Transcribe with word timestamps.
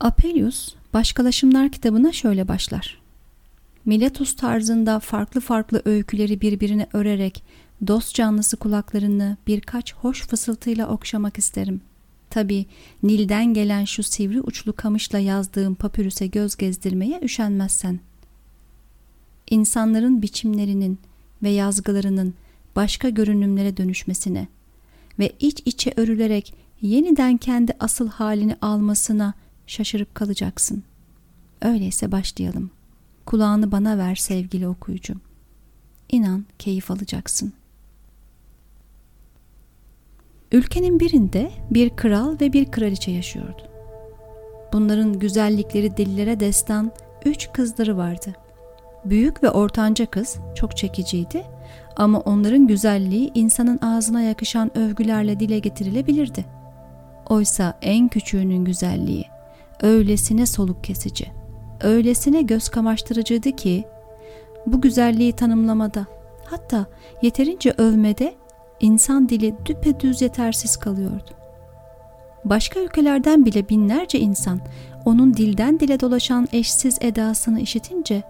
Apelius, 0.00 0.74
Başkalaşımlar 0.94 1.72
kitabına 1.72 2.12
şöyle 2.12 2.48
başlar. 2.48 3.00
Miletus 3.84 4.36
tarzında 4.36 5.00
farklı 5.00 5.40
farklı 5.40 5.82
öyküleri 5.84 6.40
birbirine 6.40 6.86
örerek 6.92 7.42
dost 7.86 8.14
canlısı 8.14 8.56
kulaklarını 8.56 9.36
birkaç 9.46 9.94
hoş 9.94 10.26
fısıltıyla 10.26 10.88
okşamak 10.88 11.38
isterim. 11.38 11.80
Tabi 12.30 12.66
Nil'den 13.02 13.54
gelen 13.54 13.84
şu 13.84 14.02
sivri 14.02 14.40
uçlu 14.40 14.72
kamışla 14.72 15.18
yazdığım 15.18 15.74
papürüse 15.74 16.26
göz 16.26 16.56
gezdirmeye 16.56 17.20
üşenmezsen. 17.22 18.00
İnsanların 19.50 20.22
biçimlerinin 20.22 20.98
ve 21.42 21.50
yazgılarının 21.50 22.34
başka 22.76 23.08
görünümlere 23.08 23.76
dönüşmesine 23.76 24.48
ve 25.18 25.32
iç 25.40 25.62
içe 25.64 25.92
örülerek 25.96 26.54
yeniden 26.80 27.36
kendi 27.36 27.72
asıl 27.80 28.08
halini 28.08 28.56
almasına 28.60 29.34
şaşırıp 29.70 30.14
kalacaksın. 30.14 30.82
Öyleyse 31.62 32.12
başlayalım. 32.12 32.70
Kulağını 33.26 33.72
bana 33.72 33.98
ver 33.98 34.14
sevgili 34.14 34.68
okuyucu. 34.68 35.14
İnan 36.08 36.44
keyif 36.58 36.90
alacaksın. 36.90 37.52
Ülkenin 40.52 41.00
birinde 41.00 41.50
bir 41.70 41.90
kral 41.90 42.40
ve 42.40 42.52
bir 42.52 42.70
kraliçe 42.70 43.10
yaşıyordu. 43.10 43.62
Bunların 44.72 45.18
güzellikleri 45.18 45.96
dillere 45.96 46.40
destan 46.40 46.92
üç 47.24 47.52
kızları 47.52 47.96
vardı. 47.96 48.34
Büyük 49.04 49.42
ve 49.42 49.50
ortanca 49.50 50.06
kız 50.06 50.38
çok 50.54 50.76
çekiciydi 50.76 51.44
ama 51.96 52.20
onların 52.20 52.66
güzelliği 52.66 53.30
insanın 53.34 53.78
ağzına 53.82 54.22
yakışan 54.22 54.78
övgülerle 54.78 55.40
dile 55.40 55.58
getirilebilirdi. 55.58 56.44
Oysa 57.28 57.78
en 57.82 58.08
küçüğünün 58.08 58.64
güzelliği 58.64 59.39
öylesine 59.82 60.46
soluk 60.46 60.84
kesici, 60.84 61.26
öylesine 61.80 62.42
göz 62.42 62.68
kamaştırıcıydı 62.68 63.52
ki 63.52 63.84
bu 64.66 64.80
güzelliği 64.80 65.32
tanımlamada 65.32 66.06
hatta 66.44 66.86
yeterince 67.22 67.74
övmede 67.78 68.34
insan 68.80 69.28
dili 69.28 69.54
düpedüz 69.66 70.22
yetersiz 70.22 70.76
kalıyordu. 70.76 71.30
Başka 72.44 72.80
ülkelerden 72.80 73.44
bile 73.44 73.68
binlerce 73.68 74.18
insan 74.18 74.60
onun 75.04 75.34
dilden 75.34 75.80
dile 75.80 76.00
dolaşan 76.00 76.48
eşsiz 76.52 76.98
edasını 77.00 77.60
işitince 77.60 78.22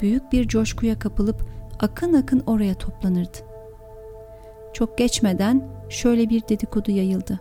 büyük 0.00 0.32
bir 0.32 0.48
coşkuya 0.48 0.98
kapılıp 0.98 1.46
akın 1.80 2.12
akın 2.12 2.42
oraya 2.46 2.74
toplanırdı. 2.74 3.38
Çok 4.72 4.98
geçmeden 4.98 5.68
şöyle 5.88 6.28
bir 6.28 6.42
dedikodu 6.48 6.90
yayıldı. 6.90 7.40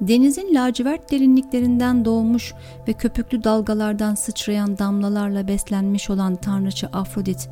Denizin 0.00 0.54
lacivert 0.54 1.12
derinliklerinden 1.12 2.04
doğmuş 2.04 2.54
ve 2.88 2.92
köpüklü 2.92 3.44
dalgalardan 3.44 4.14
sıçrayan 4.14 4.78
damlalarla 4.78 5.48
beslenmiş 5.48 6.10
olan 6.10 6.36
tanrıçı 6.36 6.86
Afrodit 6.86 7.48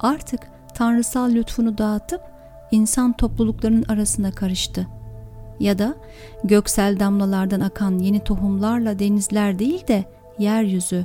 artık 0.00 0.40
tanrısal 0.74 1.30
lütfunu 1.30 1.78
dağıtıp 1.78 2.20
insan 2.70 3.12
topluluklarının 3.12 3.84
arasına 3.88 4.32
karıştı. 4.32 4.86
Ya 5.60 5.78
da 5.78 5.94
göksel 6.44 7.00
damlalardan 7.00 7.60
akan 7.60 7.98
yeni 7.98 8.20
tohumlarla 8.20 8.98
denizler 8.98 9.58
değil 9.58 9.86
de 9.88 10.04
yeryüzü, 10.38 11.04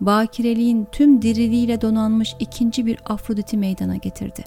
bakireliğin 0.00 0.88
tüm 0.92 1.22
diriliğiyle 1.22 1.80
donanmış 1.80 2.36
ikinci 2.38 2.86
bir 2.86 2.98
Afrodit'i 3.06 3.56
meydana 3.56 3.96
getirdi. 3.96 4.44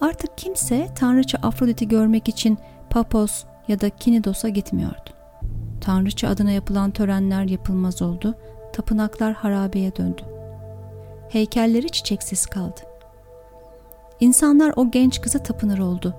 Artık 0.00 0.38
kimse 0.38 0.88
tanrıça 0.94 1.38
Afrodit'i 1.42 1.88
görmek 1.88 2.28
için 2.28 2.58
Papos 2.90 3.44
ya 3.68 3.80
da 3.80 3.90
Kinidos'a 3.90 4.48
gitmiyordu. 4.48 5.10
Tanrıça 5.80 6.28
adına 6.28 6.50
yapılan 6.50 6.90
törenler 6.90 7.44
yapılmaz 7.44 8.02
oldu, 8.02 8.34
tapınaklar 8.72 9.32
harabeye 9.32 9.96
döndü. 9.96 10.22
Heykelleri 11.28 11.90
çiçeksiz 11.90 12.46
kaldı. 12.46 12.80
İnsanlar 14.20 14.72
o 14.76 14.90
genç 14.90 15.20
kıza 15.20 15.38
tapınır 15.38 15.78
oldu. 15.78 16.14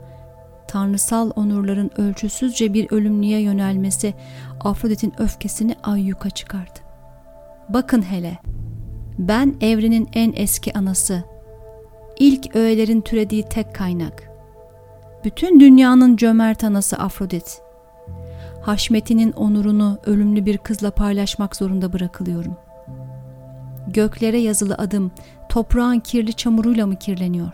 Tanrısal 0.68 1.32
onurların 1.36 2.02
ölçüsüzce 2.02 2.74
bir 2.74 2.92
ölümlüğe 2.92 3.40
yönelmesi 3.40 4.14
Afrodit'in 4.62 5.14
öfkesini 5.18 5.76
ayyuka 5.84 6.30
çıkardı. 6.30 6.80
Bakın 7.70 8.02
hele, 8.02 8.38
ben 9.20 9.56
evrenin 9.62 10.10
en 10.14 10.34
eski 10.36 10.74
anası, 10.74 11.24
ilk 12.20 12.56
öğelerin 12.56 13.02
türediği 13.02 13.44
tek 13.44 13.76
kaynak. 13.76 14.29
Bütün 15.24 15.60
dünyanın 15.60 16.16
cömert 16.16 16.64
anası 16.64 16.98
Afrodit. 16.98 17.62
Haşmetinin 18.62 19.32
onurunu 19.32 20.00
ölümlü 20.06 20.46
bir 20.46 20.58
kızla 20.58 20.92
paylaşmak 20.92 21.56
zorunda 21.56 21.94
bırakılıyorum. 21.94 22.58
Göklere 23.88 24.38
yazılı 24.38 24.76
adım 24.76 25.12
toprağın 25.50 26.00
kirli 26.00 26.34
çamuruyla 26.34 26.88
mı 26.88 26.96
kirleniyor? 26.96 27.52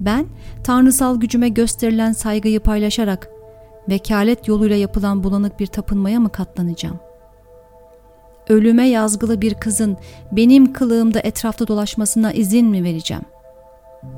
Ben 0.00 0.26
tanrısal 0.64 1.20
gücüme 1.20 1.48
gösterilen 1.48 2.12
saygıyı 2.12 2.60
paylaşarak 2.60 3.30
vekalet 3.88 4.48
yoluyla 4.48 4.76
yapılan 4.76 5.24
bulanık 5.24 5.60
bir 5.60 5.66
tapınmaya 5.66 6.20
mı 6.20 6.32
katlanacağım? 6.32 7.00
Ölüme 8.48 8.88
yazgılı 8.88 9.40
bir 9.40 9.54
kızın 9.54 9.96
benim 10.32 10.72
kılığımda 10.72 11.20
etrafta 11.20 11.68
dolaşmasına 11.68 12.32
izin 12.32 12.66
mi 12.66 12.84
vereceğim? 12.84 13.24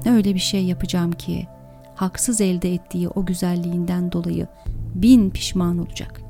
Öyle 0.07 0.35
bir 0.35 0.41
şey 0.41 0.65
yapacağım 0.65 1.13
ki 1.13 1.47
haksız 1.95 2.41
elde 2.41 2.75
ettiği 2.75 3.09
o 3.09 3.27
güzelliğinden 3.27 4.13
dolayı 4.13 4.47
bin 4.95 5.31
pişman 5.31 5.79
olacak. 5.79 6.21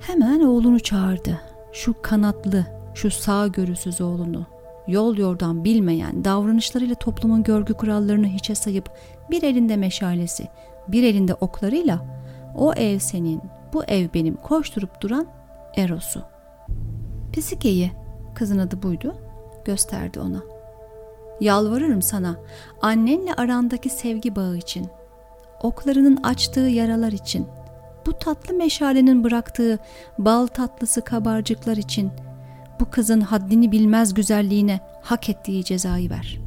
Hemen 0.00 0.40
oğlunu 0.40 0.80
çağırdı. 0.80 1.40
Şu 1.72 1.94
kanatlı, 2.02 2.66
şu 2.94 3.10
sağ 3.10 3.46
görüsüz 3.46 4.00
oğlunu. 4.00 4.46
Yol 4.86 5.16
yordan 5.16 5.64
bilmeyen, 5.64 6.24
davranışlarıyla 6.24 6.94
toplumun 6.94 7.42
görgü 7.42 7.74
kurallarını 7.74 8.26
hiçe 8.26 8.54
sayıp 8.54 8.90
bir 9.30 9.42
elinde 9.42 9.76
meşalesi, 9.76 10.48
bir 10.88 11.02
elinde 11.02 11.34
oklarıyla 11.34 12.22
o 12.56 12.72
ev 12.72 12.98
senin, 12.98 13.42
bu 13.72 13.84
ev 13.84 14.08
benim 14.14 14.36
koşturup 14.36 15.00
duran 15.00 15.26
Eros'u. 15.76 16.22
Pisike'yi, 17.32 17.92
kızın 18.34 18.58
adı 18.58 18.82
buydu, 18.82 19.14
gösterdi 19.64 20.20
ona. 20.20 20.51
Yalvarırım 21.42 22.02
sana 22.02 22.36
annenle 22.82 23.34
arandaki 23.34 23.88
sevgi 23.88 24.36
bağı 24.36 24.56
için, 24.56 24.86
oklarının 25.62 26.16
açtığı 26.16 26.60
yaralar 26.60 27.12
için, 27.12 27.46
bu 28.06 28.12
tatlı 28.12 28.54
meşalenin 28.54 29.24
bıraktığı 29.24 29.78
bal 30.18 30.46
tatlısı 30.46 31.04
kabarcıklar 31.04 31.76
için, 31.76 32.10
bu 32.80 32.90
kızın 32.90 33.20
haddini 33.20 33.72
bilmez 33.72 34.14
güzelliğine 34.14 34.80
hak 35.02 35.28
ettiği 35.28 35.64
cezayı 35.64 36.10
ver. 36.10 36.40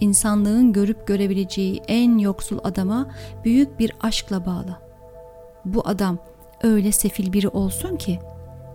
İnsanlığın 0.00 0.72
görüp 0.72 1.06
görebileceği 1.06 1.82
en 1.88 2.18
yoksul 2.18 2.58
adama 2.64 3.08
büyük 3.44 3.78
bir 3.78 3.92
aşkla 4.00 4.46
bağla. 4.46 4.80
Bu 5.64 5.82
adam 5.84 6.18
öyle 6.62 6.92
sefil 6.92 7.32
biri 7.32 7.48
olsun 7.48 7.96
ki, 7.96 8.18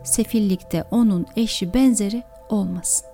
sefillikte 0.03 0.83
onun 0.91 1.25
eşi 1.35 1.73
benzeri 1.73 2.23
olmasın. 2.49 3.12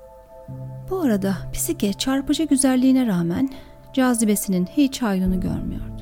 Bu 0.90 1.00
arada 1.00 1.38
Psike 1.54 1.94
çarpıcı 1.94 2.44
güzelliğine 2.44 3.08
rağmen 3.08 3.50
cazibesinin 3.94 4.66
hiç 4.66 5.02
hayrını 5.02 5.36
görmüyordu. 5.36 6.02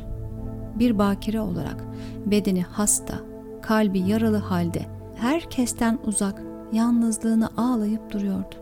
Bir 0.75 0.97
bakire 0.97 1.41
olarak 1.41 1.83
bedeni 2.25 2.63
hasta, 2.63 3.15
kalbi 3.61 3.99
yaralı 3.99 4.37
halde 4.37 4.85
herkesten 5.15 5.99
uzak 6.05 6.41
yalnızlığını 6.71 7.49
ağlayıp 7.57 8.13
duruyordu. 8.13 8.55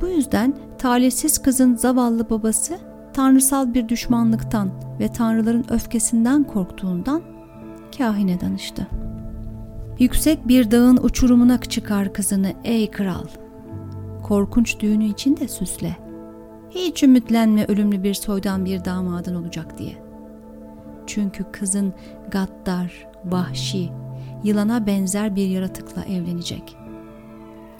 Bu 0.00 0.08
yüzden 0.08 0.54
talihsiz 0.78 1.42
kızın 1.42 1.74
zavallı 1.74 2.30
babası 2.30 2.78
tanrısal 3.12 3.74
bir 3.74 3.88
düşmanlıktan 3.88 4.70
ve 5.00 5.12
tanrıların 5.12 5.64
öfkesinden 5.70 6.44
korktuğundan 6.44 7.22
kahine 7.98 8.40
danıştı. 8.40 8.86
Yüksek 9.98 10.48
bir 10.48 10.70
dağın 10.70 10.96
uçurumuna 10.96 11.60
çıkar 11.60 12.12
kızını 12.12 12.52
ey 12.64 12.90
kral 12.90 13.26
korkunç 14.30 14.80
düğünü 14.80 15.04
için 15.04 15.36
de 15.36 15.48
süsle. 15.48 15.96
Hiç 16.70 17.02
ümitlenme 17.02 17.64
ölümlü 17.64 18.02
bir 18.02 18.14
soydan 18.14 18.64
bir 18.64 18.84
damadın 18.84 19.34
olacak 19.34 19.78
diye. 19.78 20.02
Çünkü 21.06 21.44
kızın 21.52 21.94
gaddar, 22.30 23.06
vahşi, 23.24 23.90
yılana 24.44 24.86
benzer 24.86 25.36
bir 25.36 25.48
yaratıkla 25.48 26.04
evlenecek. 26.04 26.76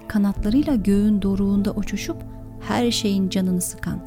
Kanatlarıyla 0.08 0.74
göğün 0.74 1.22
doruğunda 1.22 1.72
uçuşup 1.72 2.16
her 2.60 2.90
şeyin 2.90 3.28
canını 3.28 3.60
sıkan, 3.60 4.00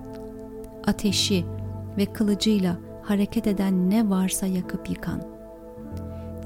ateşi 0.88 1.46
ve 1.98 2.06
kılıcıyla 2.06 2.78
hareket 3.04 3.48
eden 3.48 3.90
ne 3.90 4.10
varsa 4.10 4.46
yakıp 4.46 4.90
yıkan, 4.90 5.22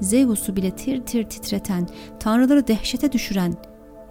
Zeus'u 0.00 0.56
bile 0.56 0.70
tir 0.70 1.06
tir 1.06 1.24
titreten, 1.24 1.88
tanrıları 2.20 2.66
dehşete 2.66 3.12
düşüren, 3.12 3.54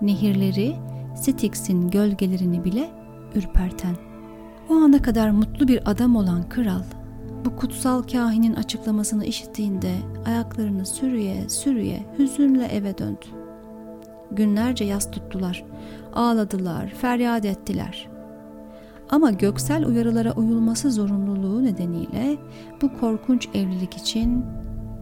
nehirleri 0.01 0.75
Styx'in 1.17 1.89
gölgelerini 1.89 2.63
bile 2.63 2.89
ürperten. 3.35 3.95
O 4.69 4.73
ana 4.73 5.01
kadar 5.01 5.29
mutlu 5.29 5.67
bir 5.67 5.91
adam 5.91 6.15
olan 6.15 6.49
kral, 6.49 6.83
bu 7.45 7.55
kutsal 7.55 8.03
kahinin 8.03 8.53
açıklamasını 8.53 9.25
işittiğinde 9.25 9.91
ayaklarını 10.25 10.85
sürüye 10.85 11.49
sürüye 11.49 12.05
hüzünle 12.19 12.65
eve 12.65 12.97
döndü. 12.97 13.25
Günlerce 14.31 14.83
yas 14.85 15.11
tuttular. 15.11 15.65
Ağladılar, 16.13 16.87
feryat 16.89 17.45
ettiler. 17.45 18.07
Ama 19.09 19.31
göksel 19.31 19.85
uyarılara 19.85 20.33
uyulması 20.33 20.91
zorunluluğu 20.91 21.63
nedeniyle 21.63 22.37
bu 22.81 22.99
korkunç 22.99 23.47
evlilik 23.53 23.97
için 23.97 24.45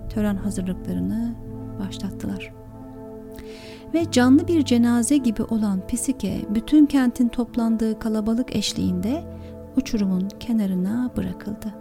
tören 0.09 0.35
hazırlıklarını 0.35 1.35
başlattılar. 1.79 2.55
Ve 3.95 4.12
canlı 4.12 4.47
bir 4.47 4.65
cenaze 4.65 5.18
gibi 5.18 5.44
olan 5.44 5.88
Pisike 5.88 6.42
bütün 6.50 6.86
kentin 6.86 7.27
toplandığı 7.27 8.00
kalabalık 8.00 8.56
eşliğinde 8.56 9.24
uçurumun 9.77 10.30
kenarına 10.39 11.12
bırakıldı. 11.18 11.75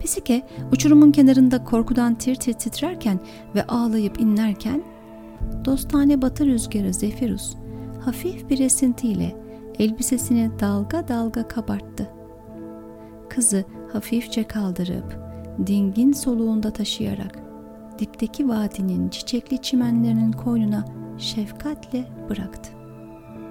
Pisike 0.00 0.42
uçurumun 0.72 1.12
kenarında 1.12 1.64
korkudan 1.64 2.14
tir 2.14 2.34
tir 2.34 2.52
titrerken 2.52 3.20
ve 3.54 3.66
ağlayıp 3.66 4.20
inlerken 4.20 4.82
dostane 5.64 6.22
batı 6.22 6.46
rüzgarı 6.46 6.94
Zephyrus 6.94 7.56
hafif 8.04 8.50
bir 8.50 8.58
esintiyle 8.58 9.36
elbisesini 9.78 10.50
dalga 10.60 11.08
dalga 11.08 11.48
kabarttı. 11.48 12.10
Kızı 13.28 13.64
hafifçe 13.92 14.44
kaldırıp 14.44 15.18
dingin 15.66 16.12
soluğunda 16.12 16.70
taşıyarak 16.70 17.39
dipteki 18.00 18.48
vadinin 18.48 19.08
çiçekli 19.08 19.62
çimenlerinin 19.62 20.32
koynuna 20.32 20.84
şefkatle 21.18 22.04
bıraktı. 22.28 22.70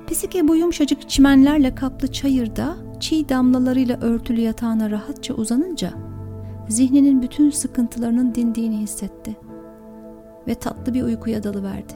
Pisike 0.08 0.48
bu 0.48 0.56
yumuşacık 0.56 1.10
çimenlerle 1.10 1.76
kaplı 1.76 2.12
çayırda 2.12 2.76
çiğ 3.00 3.30
damlalarıyla 3.30 3.98
örtülü 4.02 4.42
yatağına 4.42 4.92
rahatça 4.92 5.34
uzanınca 5.34 5.94
zihninin 6.70 7.22
bütün 7.22 7.50
sıkıntılarının 7.50 8.36
dindiğini 8.36 8.78
hissetti 8.78 9.36
ve 10.48 10.56
tatlı 10.56 10.94
bir 10.94 11.04
uykuya 11.04 11.44
dalıverdi. 11.44 11.94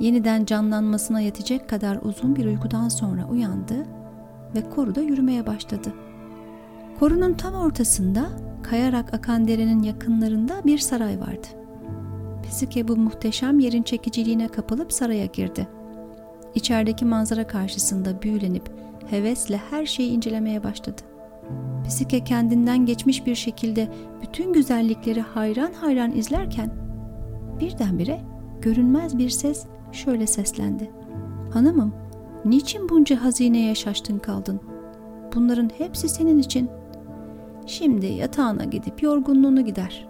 Yeniden 0.00 0.44
canlanmasına 0.44 1.20
yetecek 1.20 1.68
kadar 1.68 1.98
uzun 2.02 2.36
bir 2.36 2.46
uykudan 2.46 2.88
sonra 2.88 3.24
uyandı 3.30 3.86
ve 4.56 4.70
koruda 4.70 5.00
yürümeye 5.00 5.46
başladı. 5.46 5.92
Korunun 7.00 7.34
tam 7.34 7.54
ortasında, 7.54 8.28
kayarak 8.62 9.14
akan 9.14 9.48
derenin 9.48 9.82
yakınlarında 9.82 10.64
bir 10.64 10.78
saray 10.78 11.20
vardı. 11.20 11.46
Pisike 12.42 12.88
bu 12.88 12.96
muhteşem 12.96 13.58
yerin 13.58 13.82
çekiciliğine 13.82 14.48
kapılıp 14.48 14.92
saraya 14.92 15.26
girdi. 15.26 15.68
İçerideki 16.54 17.04
manzara 17.04 17.46
karşısında 17.46 18.22
büyülenip 18.22 18.70
hevesle 19.10 19.60
her 19.70 19.86
şeyi 19.86 20.10
incelemeye 20.10 20.64
başladı. 20.64 21.02
Pisike 21.84 22.24
kendinden 22.24 22.86
geçmiş 22.86 23.26
bir 23.26 23.34
şekilde 23.34 23.88
bütün 24.22 24.52
güzellikleri 24.52 25.20
hayran 25.20 25.72
hayran 25.72 26.12
izlerken 26.12 26.70
birdenbire 27.60 28.20
görünmez 28.60 29.18
bir 29.18 29.30
ses 29.30 29.66
şöyle 29.92 30.26
seslendi. 30.26 30.90
Hanımım, 31.52 31.94
niçin 32.44 32.88
bunca 32.88 33.24
hazineye 33.24 33.74
şaştın 33.74 34.18
kaldın? 34.18 34.60
Bunların 35.34 35.70
hepsi 35.78 36.08
senin 36.08 36.38
için. 36.38 36.70
Şimdi 37.66 38.06
yatağına 38.06 38.64
gidip 38.64 39.02
yorgunluğunu 39.02 39.64
gider. 39.64 40.08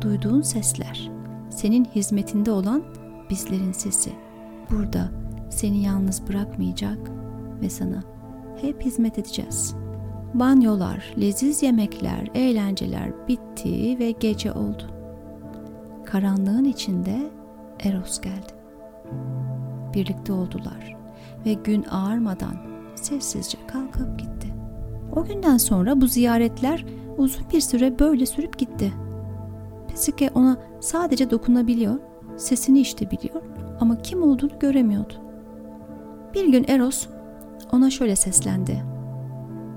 Duyduğun 0.00 0.42
sesler, 0.42 1.10
senin 1.50 1.84
hizmetinde 1.84 2.50
olan 2.50 2.82
bizlerin 3.30 3.72
sesi. 3.72 4.10
Burada 4.70 5.10
seni 5.50 5.82
yalnız 5.82 6.28
bırakmayacak 6.28 6.98
ve 7.62 7.70
sana 7.70 8.02
hep 8.60 8.82
hizmet 8.82 9.18
edeceğiz. 9.18 9.74
Banyolar, 10.34 11.14
leziz 11.20 11.62
yemekler, 11.62 12.28
eğlenceler 12.34 13.28
bitti 13.28 13.98
ve 13.98 14.10
gece 14.10 14.52
oldu. 14.52 14.82
Karanlığın 16.04 16.64
içinde 16.64 17.30
Eros 17.80 18.20
geldi. 18.20 18.52
Birlikte 19.94 20.32
oldular 20.32 20.96
ve 21.46 21.54
gün 21.54 21.84
ağarmadan 21.90 22.56
sessizce 22.94 23.58
kalkıp 23.66 24.18
gitti. 24.18 24.55
O 25.16 25.24
günden 25.24 25.56
sonra 25.56 26.00
bu 26.00 26.06
ziyaretler 26.06 26.84
uzun 27.16 27.44
bir 27.52 27.60
süre 27.60 27.98
böyle 27.98 28.26
sürüp 28.26 28.58
gitti. 28.58 28.92
Pesike 29.88 30.30
ona 30.34 30.58
sadece 30.80 31.30
dokunabiliyor, 31.30 31.98
sesini 32.36 32.80
işte 32.80 33.10
biliyor 33.10 33.42
ama 33.80 34.02
kim 34.02 34.22
olduğunu 34.22 34.58
göremiyordu. 34.60 35.14
Bir 36.34 36.52
gün 36.52 36.64
Eros 36.68 37.06
ona 37.72 37.90
şöyle 37.90 38.16
seslendi. 38.16 38.84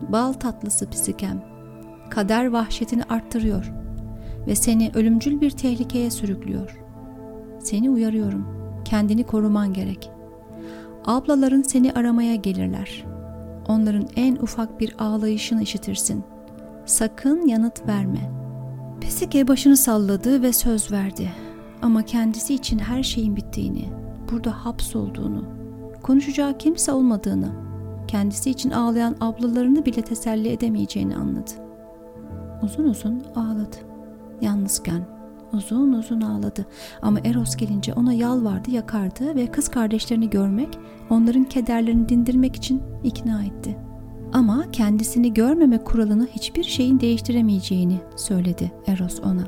Bal 0.09 0.33
tatlısı 0.33 0.89
pisikem, 0.89 1.41
kader 2.09 2.45
vahşetini 2.45 3.03
arttırıyor 3.03 3.71
ve 4.47 4.55
seni 4.55 4.91
ölümcül 4.93 5.41
bir 5.41 5.51
tehlikeye 5.51 6.11
sürüklüyor. 6.11 6.79
Seni 7.59 7.89
uyarıyorum, 7.89 8.47
kendini 8.85 9.23
koruman 9.23 9.73
gerek. 9.73 10.11
Ablaların 11.05 11.61
seni 11.61 11.93
aramaya 11.93 12.35
gelirler. 12.35 13.05
Onların 13.69 14.07
en 14.15 14.35
ufak 14.35 14.79
bir 14.79 14.95
ağlayışını 14.99 15.61
işitirsin. 15.61 16.23
Sakın 16.85 17.47
yanıt 17.47 17.87
verme. 17.87 18.31
Pesike 19.01 19.47
başını 19.47 19.77
salladı 19.77 20.41
ve 20.41 20.53
söz 20.53 20.91
verdi. 20.91 21.31
Ama 21.81 22.03
kendisi 22.03 22.55
için 22.55 22.79
her 22.79 23.03
şeyin 23.03 23.35
bittiğini, 23.35 23.89
burada 24.31 24.65
hapsolduğunu, 24.65 25.43
konuşacağı 26.03 26.57
kimse 26.57 26.91
olmadığını, 26.91 27.51
kendisi 28.07 28.49
için 28.49 28.71
ağlayan 28.71 29.15
ablalarını 29.21 29.85
bile 29.85 30.01
teselli 30.01 30.49
edemeyeceğini 30.49 31.15
anladı. 31.15 31.51
Uzun 32.63 32.83
uzun 32.83 33.23
ağladı. 33.35 33.77
Yalnızken 34.41 35.18
uzun 35.53 35.93
uzun 35.93 36.21
ağladı 36.21 36.65
ama 37.01 37.19
Eros 37.19 37.55
gelince 37.55 37.93
ona 37.93 38.13
yalvardı, 38.13 38.71
yakardı 38.71 39.35
ve 39.35 39.51
kız 39.51 39.69
kardeşlerini 39.69 40.29
görmek, 40.29 40.77
onların 41.09 41.43
kederlerini 41.43 42.09
dindirmek 42.09 42.55
için 42.55 42.83
ikna 43.03 43.43
etti. 43.43 43.77
Ama 44.33 44.71
kendisini 44.71 45.33
görmeme 45.33 45.83
kuralını 45.83 46.27
hiçbir 46.27 46.63
şeyin 46.63 46.99
değiştiremeyeceğini 46.99 47.97
söyledi 48.15 48.71
Eros 48.87 49.19
ona. 49.19 49.43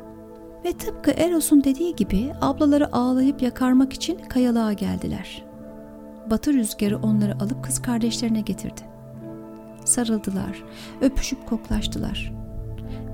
Ve 0.65 0.73
tıpkı 0.73 1.11
Eros'un 1.11 1.63
dediği 1.63 1.95
gibi 1.95 2.31
ablaları 2.41 2.95
ağlayıp 2.95 3.41
yakarmak 3.41 3.93
için 3.93 4.17
kayalığa 4.29 4.73
geldiler 4.73 5.51
batı 6.31 6.53
rüzgarı 6.53 6.97
onları 6.97 7.35
alıp 7.35 7.63
kız 7.63 7.81
kardeşlerine 7.81 8.41
getirdi. 8.41 8.81
Sarıldılar, 9.85 10.63
öpüşüp 11.01 11.47
koklaştılar. 11.47 12.33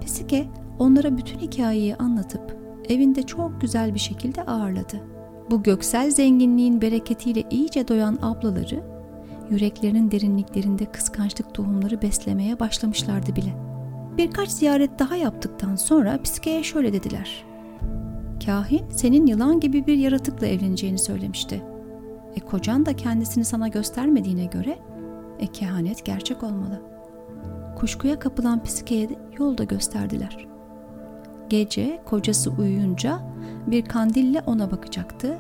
Pisike 0.02 0.48
onlara 0.80 1.18
bütün 1.18 1.40
hikayeyi 1.40 1.96
anlatıp 1.96 2.57
evinde 2.90 3.24
çok 3.24 3.62
güzel 3.62 3.94
bir 3.94 4.00
şekilde 4.00 4.44
ağırladı. 4.44 5.04
Bu 5.52 5.64
göksel 5.64 6.12
zenginliğin 6.12 6.82
bereketiyle 6.82 7.44
iyice 7.50 7.88
doyan 7.88 8.20
ablaları, 8.22 8.84
yüreklerinin 9.50 10.12
derinliklerinde 10.12 10.86
kıskançlık 10.86 11.54
tohumları 11.54 12.02
beslemeye 12.02 12.60
başlamışlardı 12.60 13.36
bile. 13.36 13.54
Birkaç 14.18 14.50
ziyaret 14.50 15.00
daha 15.00 15.16
yaptıktan 15.16 15.76
sonra 15.76 16.18
Pisike'ye 16.18 16.64
şöyle 16.64 16.94
dediler. 16.94 17.46
Kahin 18.46 18.90
senin 18.90 19.26
yılan 19.26 19.60
gibi 19.60 19.88
bir 19.88 19.98
yaratıkla 19.98 20.48
evleneceğini 20.48 20.98
söylemişti. 21.00 21.64
E 22.36 22.40
kocan 22.40 22.86
da 22.86 22.96
kendisini 22.96 23.46
sana 23.46 23.68
göstermediğine 23.68 24.46
göre 24.46 24.80
e 25.40 25.48
kehanet 25.48 26.06
gerçek 26.06 26.44
olmalı. 26.44 26.82
Kuşkuya 27.76 28.20
kapılan 28.20 28.64
psikeye 28.64 29.10
de 29.10 29.16
yolda 29.40 29.64
gösterdiler. 29.64 30.48
Gece 31.50 32.02
kocası 32.06 32.52
uyuyunca 32.52 33.20
bir 33.68 33.86
kandille 33.86 34.42
ona 34.46 34.72
bakacaktı. 34.72 35.38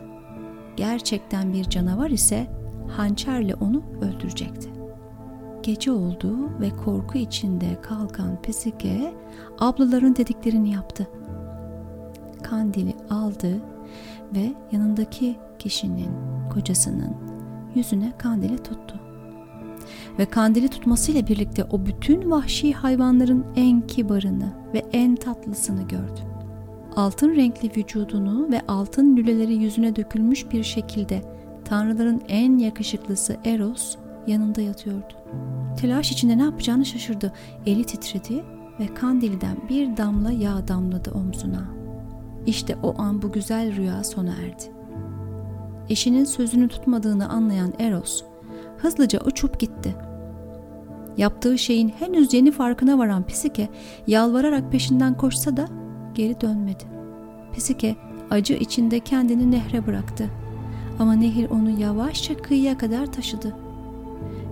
Gerçekten 0.75 1.53
bir 1.53 1.63
canavar 1.63 2.09
ise 2.09 2.47
hançerle 2.87 3.55
onu 3.55 3.83
öldürecekti. 4.01 4.69
Gece 5.63 5.91
oldu 5.91 6.59
ve 6.59 6.69
korku 6.69 7.17
içinde 7.17 7.81
kalkan 7.81 8.41
Pesike 8.41 9.13
ablaların 9.59 10.15
dediklerini 10.15 10.71
yaptı. 10.71 11.07
Kandili 12.43 12.95
aldı 13.09 13.61
ve 14.35 14.53
yanındaki 14.71 15.35
kişinin, 15.59 16.09
kocasının 16.53 17.15
yüzüne 17.75 18.13
kandili 18.17 18.57
tuttu. 18.57 18.99
Ve 20.19 20.25
kandili 20.25 20.67
tutmasıyla 20.69 21.27
birlikte 21.27 21.63
o 21.63 21.85
bütün 21.85 22.31
vahşi 22.31 22.73
hayvanların 22.73 23.45
en 23.55 23.87
kibarını 23.87 24.53
ve 24.73 24.83
en 24.93 25.15
tatlısını 25.15 25.87
gördü. 25.87 26.19
Altın 26.95 27.35
renkli 27.35 27.71
vücudunu 27.77 28.51
ve 28.51 28.61
altın 28.67 29.17
lüleleri 29.17 29.55
yüzüne 29.55 29.95
dökülmüş 29.95 30.51
bir 30.51 30.63
şekilde 30.63 31.21
tanrıların 31.65 32.21
en 32.27 32.57
yakışıklısı 32.57 33.37
Eros 33.45 33.95
yanında 34.27 34.61
yatıyordu. 34.61 35.13
Telaş 35.77 36.11
içinde 36.11 36.37
ne 36.37 36.43
yapacağını 36.43 36.85
şaşırdı. 36.85 37.33
Eli 37.65 37.83
titredi 37.83 38.43
ve 38.79 38.93
kandilden 38.93 39.57
bir 39.69 39.97
damla 39.97 40.31
yağ 40.31 40.67
damladı 40.67 41.11
omzuna. 41.11 41.67
İşte 42.45 42.77
o 42.83 43.01
an 43.01 43.21
bu 43.21 43.31
güzel 43.31 43.75
rüya 43.75 44.03
sona 44.03 44.33
erdi 44.33 44.77
eşinin 45.89 46.25
sözünü 46.25 46.67
tutmadığını 46.67 47.29
anlayan 47.29 47.73
Eros 47.79 48.23
hızlıca 48.77 49.19
uçup 49.19 49.59
gitti. 49.59 49.95
Yaptığı 51.17 51.57
şeyin 51.57 51.89
henüz 51.89 52.33
yeni 52.33 52.51
farkına 52.51 52.97
varan 52.97 53.23
Pisike 53.23 53.69
yalvararak 54.07 54.71
peşinden 54.71 55.17
koşsa 55.17 55.57
da 55.57 55.67
geri 56.13 56.41
dönmedi. 56.41 56.83
Pisike 57.53 57.95
acı 58.29 58.53
içinde 58.53 58.99
kendini 58.99 59.51
nehre 59.51 59.87
bıraktı 59.87 60.29
Ama 60.99 61.13
nehir 61.13 61.49
onu 61.49 61.79
yavaşça 61.79 62.37
kıyıya 62.37 62.77
kadar 62.77 63.05
taşıdı. 63.05 63.55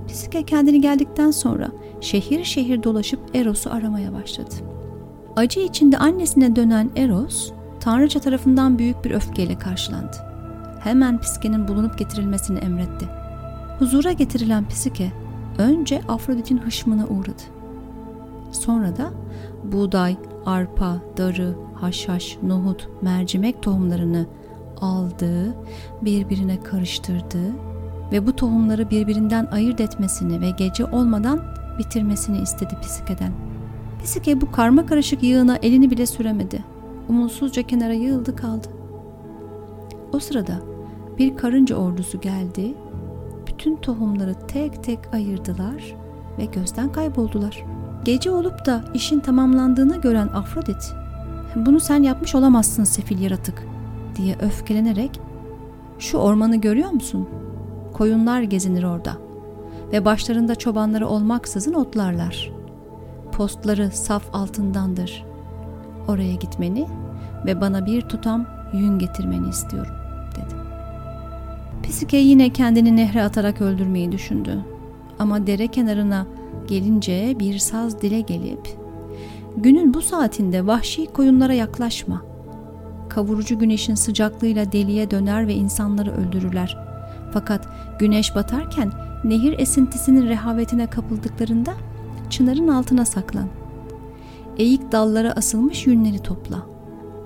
Pisike 0.07 0.43
kendini 0.43 0.81
geldikten 0.81 1.31
sonra 1.31 1.71
şehir 2.01 2.43
şehir 2.43 2.83
dolaşıp 2.83 3.19
Eros'u 3.35 3.69
aramaya 3.69 4.13
başladı. 4.13 4.55
Acı 5.35 5.59
içinde 5.59 5.97
annesine 5.97 6.55
dönen 6.55 6.89
Eros, 6.95 7.51
Tanrıça 7.79 8.19
tarafından 8.19 8.79
büyük 8.79 9.05
bir 9.05 9.11
öfkeyle 9.11 9.57
karşılandı. 9.57 10.17
Hemen 10.79 11.17
Pisike'nin 11.17 11.67
bulunup 11.67 11.99
getirilmesini 11.99 12.59
emretti. 12.59 13.05
Huzura 13.79 14.11
getirilen 14.11 14.65
Pisike, 14.67 15.11
önce 15.57 16.01
Afrodit'in 16.07 16.57
hışmına 16.57 17.07
uğradı. 17.07 17.43
Sonra 18.51 18.97
da 18.97 19.11
buğday, 19.63 20.17
arpa, 20.45 20.97
darı, 21.17 21.55
haşhaş, 21.75 22.37
nohut, 22.43 22.89
mercimek 23.01 23.61
tohumlarını 23.61 24.25
aldığı, 24.81 25.55
birbirine 26.01 26.63
karıştırdığı 26.63 27.51
ve 28.11 28.27
bu 28.27 28.35
tohumları 28.35 28.89
birbirinden 28.89 29.45
ayırt 29.45 29.81
etmesini 29.81 30.41
ve 30.41 30.49
gece 30.49 30.85
olmadan 30.85 31.41
bitirmesini 31.79 32.41
istedi 32.41 32.77
Pisike'den. 32.81 33.31
Pisike 34.01 34.41
bu 34.41 34.51
karma 34.51 34.85
karışık 34.85 35.23
yığına 35.23 35.55
elini 35.55 35.91
bile 35.91 36.05
süremedi. 36.05 36.63
Umutsuzca 37.09 37.63
kenara 37.63 37.93
yığıldı 37.93 38.35
kaldı. 38.35 38.67
O 40.13 40.19
sırada 40.19 40.59
bir 41.17 41.37
karınca 41.37 41.75
ordusu 41.75 42.21
geldi, 42.21 42.75
bütün 43.47 43.75
tohumları 43.75 44.47
tek 44.47 44.83
tek 44.83 44.99
ayırdılar 45.13 45.95
ve 46.37 46.45
gözden 46.45 46.91
kayboldular. 46.91 47.63
Gece 48.05 48.31
olup 48.31 48.65
da 48.65 48.83
işin 48.93 49.19
tamamlandığını 49.19 50.01
gören 50.01 50.27
Afrodit, 50.27 50.93
bunu 51.55 51.79
sen 51.79 52.03
yapmış 52.03 52.35
olamazsın 52.35 52.83
sefil 52.83 53.19
yaratık 53.19 53.63
diye 54.15 54.35
öfkelenerek 54.41 55.19
şu 55.99 56.17
ormanı 56.17 56.55
görüyor 56.55 56.89
musun? 56.89 57.29
Koyunlar 57.93 58.41
gezinir 58.41 58.83
orada 58.83 59.17
ve 59.91 60.05
başlarında 60.05 60.55
çobanları 60.55 61.07
olmaksızın 61.07 61.73
otlarlar. 61.73 62.51
Postları 63.31 63.91
saf 63.91 64.23
altındandır. 64.33 65.25
Oraya 66.07 66.33
gitmeni 66.33 66.87
ve 67.45 67.61
bana 67.61 67.85
bir 67.85 68.01
tutam 68.01 68.47
yün 68.73 68.99
getirmeni 68.99 69.49
istiyorum. 69.49 69.93
Pisike 71.85 72.17
yine 72.17 72.49
kendini 72.49 72.95
nehre 72.95 73.23
atarak 73.23 73.61
öldürmeyi 73.61 74.11
düşündü. 74.11 74.65
Ama 75.19 75.47
dere 75.47 75.67
kenarına 75.67 76.27
gelince 76.67 77.35
bir 77.39 77.57
saz 77.57 78.01
dile 78.01 78.21
gelip 78.21 78.77
günün 79.57 79.93
bu 79.93 80.01
saatinde 80.01 80.67
vahşi 80.67 81.05
koyunlara 81.05 81.53
yaklaşma. 81.53 82.21
Kavurucu 83.09 83.59
güneşin 83.59 83.95
sıcaklığıyla 83.95 84.71
deliye 84.71 85.11
döner 85.11 85.47
ve 85.47 85.53
insanları 85.53 86.11
öldürürler. 86.11 86.77
Fakat 87.33 87.67
güneş 87.99 88.35
batarken 88.35 88.91
nehir 89.23 89.59
esintisinin 89.59 90.27
rehavetine 90.27 90.87
kapıldıklarında 90.87 91.73
çınarın 92.29 92.67
altına 92.67 93.05
saklan. 93.05 93.47
Eğik 94.57 94.91
dallara 94.91 95.31
asılmış 95.31 95.87
yünleri 95.87 96.19
topla. 96.19 96.65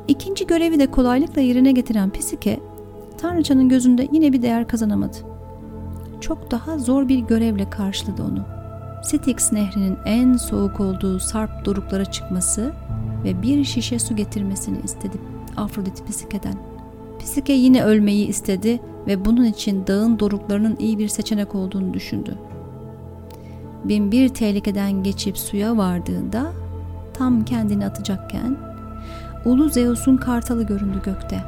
İkinci 0.08 0.48
görevi 0.48 0.80
de 0.80 0.92
kolaylıkla 0.92 1.42
yerine 1.42 1.72
getiren 1.72 2.10
Pisike, 2.10 2.60
Tanrıçanın 3.22 3.70
gözünde 3.70 4.08
yine 4.12 4.34
bir 4.34 4.42
değer 4.42 4.68
kazanamadı. 4.68 5.18
Çok 6.22 6.52
daha 6.52 6.78
zor 6.78 7.08
bir 7.08 7.20
görevle 7.20 7.70
karşıladı 7.70 8.24
onu. 8.24 8.46
Styx 9.04 9.52
nehrinin 9.52 9.98
en 10.06 10.34
soğuk 10.34 10.80
olduğu 10.80 11.20
sarp 11.20 11.66
doruklara 11.66 12.06
çıkması 12.06 12.74
ve 13.24 13.42
bir 13.42 13.64
şişe 13.64 14.00
su 14.00 14.16
getirmesini 14.16 14.78
istedi 14.84 15.18
Afrodit 15.58 16.08
Pisike'den. 16.08 16.56
Pisike 17.20 17.54
yine 17.54 17.84
ölmeyi 17.84 18.28
istedi 18.28 18.80
ve 19.08 19.26
bunun 19.26 19.44
için 19.44 19.88
dağın 19.88 20.20
doruklarının 20.20 20.76
iyi 20.80 20.98
bir 20.98 21.08
seçenek 21.08 21.56
olduğunu 21.56 21.94
düşündü. 21.94 22.36
Bin 23.84 24.12
bir 24.12 24.30
tehlikeden 24.30 25.04
geçip 25.04 25.38
suya 25.38 25.78
vardığında 25.78 26.52
tam 27.14 27.46
kendini 27.46 27.86
atacakken 27.86 28.58
Ulu 29.46 29.70
Zeus'un 29.70 30.18
kartalı 30.18 30.64
göründü 30.64 31.02
gökte. 31.06 31.44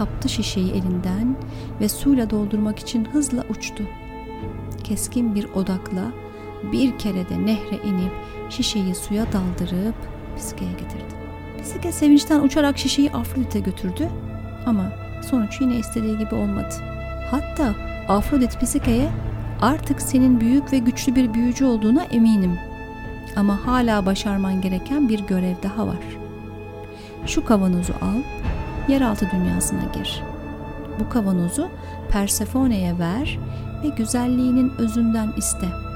Kaptı 0.00 0.28
şişeyi 0.28 0.70
elinden 0.70 1.36
ve 1.80 1.88
suyla 1.88 2.30
doldurmak 2.30 2.78
için 2.78 3.04
hızla 3.04 3.44
uçtu. 3.50 3.84
Keskin 4.84 5.34
bir 5.34 5.44
odakla 5.44 6.12
bir 6.72 6.98
kere 6.98 7.28
de 7.28 7.46
nehre 7.46 7.76
inip 7.84 8.12
şişeyi 8.50 8.94
suya 8.94 9.26
daldırıp 9.32 9.94
Pisike'ye 10.36 10.72
getirdi. 10.72 11.14
Pisike 11.58 11.92
sevinçten 11.92 12.40
uçarak 12.40 12.78
şişeyi 12.78 13.10
Afrodit'e 13.12 13.60
götürdü 13.60 14.08
ama 14.66 14.92
sonuç 15.30 15.60
yine 15.60 15.76
istediği 15.76 16.18
gibi 16.18 16.34
olmadı. 16.34 16.74
Hatta 17.30 17.74
Afrodit 18.08 18.60
Pisike'ye 18.60 19.10
artık 19.60 20.02
senin 20.02 20.40
büyük 20.40 20.72
ve 20.72 20.78
güçlü 20.78 21.14
bir 21.14 21.34
büyücü 21.34 21.64
olduğuna 21.64 22.04
eminim. 22.04 22.58
Ama 23.36 23.66
hala 23.66 24.06
başarman 24.06 24.60
gereken 24.60 25.08
bir 25.08 25.20
görev 25.20 25.54
daha 25.62 25.86
var. 25.86 26.04
Şu 27.26 27.44
kavanozu 27.44 27.92
al, 27.92 28.22
yeraltı 28.90 29.28
dünyasına 29.32 29.82
gir. 29.94 30.22
Bu 31.00 31.08
kavanozu 31.08 31.68
Persephone'ye 32.10 32.98
ver 32.98 33.38
ve 33.84 33.88
güzelliğinin 33.88 34.72
özünden 34.78 35.32
iste.'' 35.36 35.90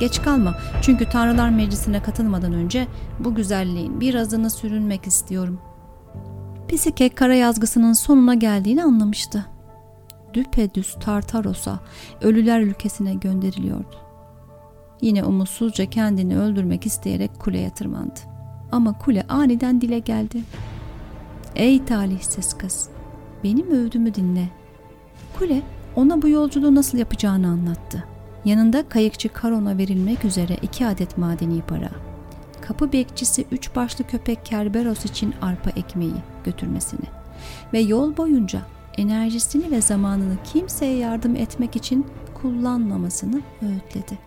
Geç 0.00 0.22
kalma 0.22 0.54
çünkü 0.82 1.04
Tanrılar 1.04 1.50
Meclisi'ne 1.50 2.02
katılmadan 2.02 2.52
önce 2.52 2.86
bu 3.18 3.34
güzelliğin 3.34 4.00
birazını 4.00 4.50
sürünmek 4.50 5.06
istiyorum. 5.06 5.60
Pisike 6.68 7.08
kara 7.08 7.34
yazgısının 7.34 7.92
sonuna 7.92 8.34
geldiğini 8.34 8.82
anlamıştı. 8.82 9.46
Düpedüz 10.34 10.94
Tartaros'a, 11.00 11.80
ölüler 12.20 12.60
ülkesine 12.60 13.14
gönderiliyordu. 13.14 13.96
Yine 15.00 15.24
umutsuzca 15.24 15.86
kendini 15.86 16.38
öldürmek 16.38 16.86
isteyerek 16.86 17.38
kuleye 17.38 17.70
tırmandı. 17.70 18.20
Ama 18.72 18.98
kule 18.98 19.24
aniden 19.28 19.80
dile 19.80 19.98
geldi. 19.98 20.42
Ey 21.56 21.84
talihsiz 21.84 22.58
kız, 22.58 22.88
benim 23.44 23.70
övdümü 23.70 24.14
dinle. 24.14 24.48
Kule 25.38 25.62
ona 25.96 26.22
bu 26.22 26.28
yolculuğu 26.28 26.74
nasıl 26.74 26.98
yapacağını 26.98 27.48
anlattı. 27.48 28.04
Yanında 28.44 28.88
kayıkçı 28.88 29.28
Karon'a 29.28 29.78
verilmek 29.78 30.24
üzere 30.24 30.56
iki 30.62 30.86
adet 30.86 31.18
madeni 31.18 31.62
para. 31.62 31.90
Kapı 32.60 32.92
bekçisi 32.92 33.44
üç 33.52 33.76
başlı 33.76 34.06
köpek 34.06 34.46
Kerberos 34.46 35.04
için 35.04 35.34
arpa 35.42 35.70
ekmeği 35.70 36.14
götürmesini 36.44 37.06
ve 37.72 37.78
yol 37.78 38.16
boyunca 38.16 38.62
enerjisini 38.98 39.70
ve 39.70 39.80
zamanını 39.80 40.36
kimseye 40.44 40.96
yardım 40.96 41.36
etmek 41.36 41.76
için 41.76 42.06
kullanmamasını 42.42 43.40
öğütledi. 43.62 44.18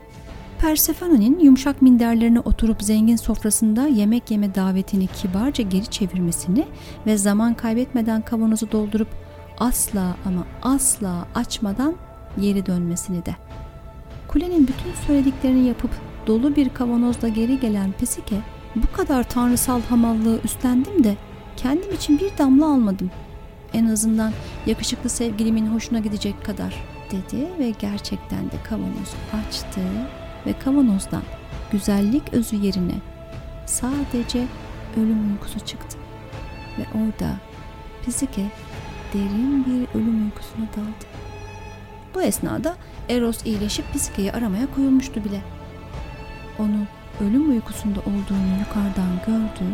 Persephone'nin 0.62 1.40
yumuşak 1.40 1.82
minderlerine 1.82 2.40
oturup 2.40 2.82
zengin 2.82 3.16
sofrasında 3.16 3.88
yemek 3.88 4.32
yeme 4.32 4.56
davetini 4.56 5.08
kibarca 5.08 5.64
geri 5.64 5.88
çevirmesini 5.88 6.68
ve 7.06 7.18
zaman 7.18 7.54
kaybetmeden 7.54 8.22
kavanozu 8.22 8.72
doldurup 8.72 9.08
asla 9.58 10.16
ama 10.26 10.46
asla 10.62 11.28
açmadan 11.36 11.96
geri 12.42 12.66
dönmesini 12.66 13.26
de. 13.26 13.36
Kulenin 14.28 14.68
bütün 14.68 14.94
söylediklerini 15.08 15.68
yapıp 15.68 15.92
dolu 16.28 16.56
bir 16.56 16.70
kavanozla 16.70 17.28
geri 17.28 17.60
gelen 17.60 17.92
Pesike, 17.92 18.38
bu 18.76 18.92
kadar 18.92 19.30
tanrısal 19.30 19.82
hamallığı 19.82 20.40
üstlendim 20.44 21.04
de 21.04 21.16
kendim 21.58 21.94
için 21.94 22.20
bir 22.20 22.38
damla 22.38 22.66
almadım. 22.66 23.12
En 23.74 23.86
azından 23.86 24.32
yakışıklı 24.66 25.10
sevgilimin 25.10 25.68
hoşuna 25.68 26.00
gidecek 26.00 26.46
kadar 26.46 26.76
dedi 27.12 27.48
ve 27.60 27.74
gerçekten 27.80 28.46
de 28.46 28.56
kavanozu 28.70 29.18
açtı 29.48 29.82
ve 30.46 30.60
kavanozdan 30.60 31.24
güzellik 31.72 32.34
özü 32.34 32.56
yerine 32.56 32.96
sadece 33.66 34.46
ölüm 34.98 35.32
uykusu 35.32 35.60
çıktı. 35.60 35.98
Ve 36.78 36.84
orada 36.98 37.36
Pisike 38.06 38.46
derin 39.14 39.66
bir 39.66 40.00
ölüm 40.00 40.26
uykusuna 40.26 40.66
daldı. 40.76 41.06
Bu 42.16 42.22
esnada 42.22 42.76
Eros 43.10 43.46
iyileşip 43.46 43.94
Pisike'yi 43.94 44.32
aramaya 44.34 44.74
koyulmuştu 44.76 45.24
bile. 45.24 45.42
Onu 46.60 46.86
ölüm 47.22 47.50
uykusunda 47.50 48.00
olduğunu 48.00 48.60
yukarıdan 48.60 49.12
gördü, 49.28 49.70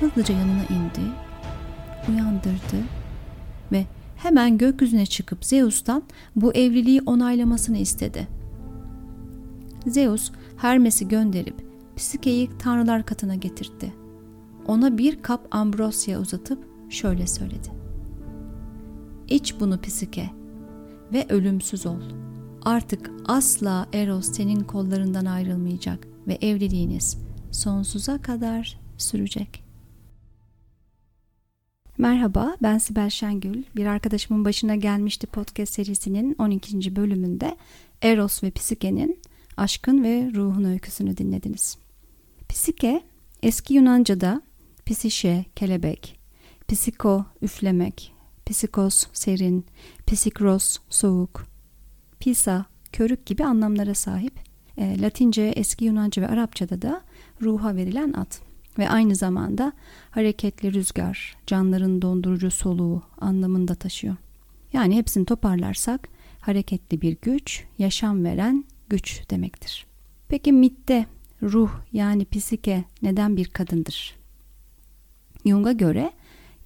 hızlıca 0.00 0.34
yanına 0.34 0.62
indi, 0.62 1.12
uyandırdı 2.08 2.84
ve 3.72 3.84
hemen 4.16 4.58
gökyüzüne 4.58 5.06
çıkıp 5.06 5.44
Zeus'tan 5.44 6.02
bu 6.36 6.52
evliliği 6.54 7.00
onaylamasını 7.06 7.78
istedi. 7.78 8.39
Zeus 9.86 10.32
Hermes'i 10.56 11.08
gönderip 11.08 11.54
Pisike'yi 11.96 12.50
tanrılar 12.58 13.06
katına 13.06 13.34
getirtti. 13.34 13.92
Ona 14.66 14.98
bir 14.98 15.22
kap 15.22 15.48
ambrosya 15.50 16.20
uzatıp 16.20 16.64
şöyle 16.90 17.26
söyledi. 17.26 17.68
İç 19.28 19.60
bunu 19.60 19.80
Pisike 19.80 20.30
ve 21.12 21.26
ölümsüz 21.28 21.86
ol.'' 21.86 22.30
Artık 22.62 23.10
asla 23.24 23.86
Eros 23.92 24.32
senin 24.32 24.60
kollarından 24.60 25.24
ayrılmayacak 25.24 26.06
ve 26.26 26.38
evliliğiniz 26.40 27.18
sonsuza 27.50 28.22
kadar 28.22 28.78
sürecek. 28.98 29.64
Merhaba, 31.98 32.56
ben 32.62 32.78
Sibel 32.78 33.10
Şengül. 33.10 33.62
Bir 33.76 33.86
arkadaşımın 33.86 34.44
başına 34.44 34.74
gelmişti 34.74 35.26
podcast 35.26 35.74
serisinin 35.74 36.36
12. 36.38 36.96
bölümünde 36.96 37.56
Eros 38.02 38.42
ve 38.42 38.50
Psike'nin 38.50 39.18
aşkın 39.60 40.04
ve 40.04 40.30
ruhun 40.34 40.64
öyküsünü 40.64 41.16
dinlediniz. 41.16 41.78
Psike, 42.48 43.02
eski 43.42 43.74
Yunanca'da 43.74 44.42
psişe, 44.86 45.44
kelebek, 45.56 46.20
psiko, 46.68 47.24
üflemek, 47.42 48.14
psikos, 48.46 49.06
serin, 49.12 49.66
psikros, 50.06 50.78
soğuk, 50.90 51.46
pisa, 52.20 52.64
körük 52.92 53.26
gibi 53.26 53.44
anlamlara 53.44 53.94
sahip. 53.94 54.34
E, 54.76 55.00
Latince, 55.00 55.42
eski 55.42 55.84
Yunanca 55.84 56.22
ve 56.22 56.28
Arapçada 56.28 56.82
da 56.82 57.02
ruha 57.42 57.76
verilen 57.76 58.12
ad 58.12 58.32
ve 58.78 58.90
aynı 58.90 59.14
zamanda 59.14 59.72
hareketli 60.10 60.74
rüzgar, 60.74 61.36
canların 61.46 62.02
dondurucu 62.02 62.50
soluğu 62.50 63.02
anlamında 63.18 63.74
taşıyor. 63.74 64.16
Yani 64.72 64.96
hepsini 64.96 65.24
toparlarsak 65.24 66.08
hareketli 66.40 67.00
bir 67.00 67.16
güç, 67.22 67.64
yaşam 67.78 68.24
veren 68.24 68.64
güç 68.90 69.30
demektir. 69.30 69.86
Peki 70.28 70.52
mitte 70.52 71.06
ruh 71.42 71.70
yani 71.92 72.24
psike 72.24 72.84
neden 73.02 73.36
bir 73.36 73.48
kadındır? 73.48 74.14
Jung'a 75.46 75.72
göre 75.72 76.12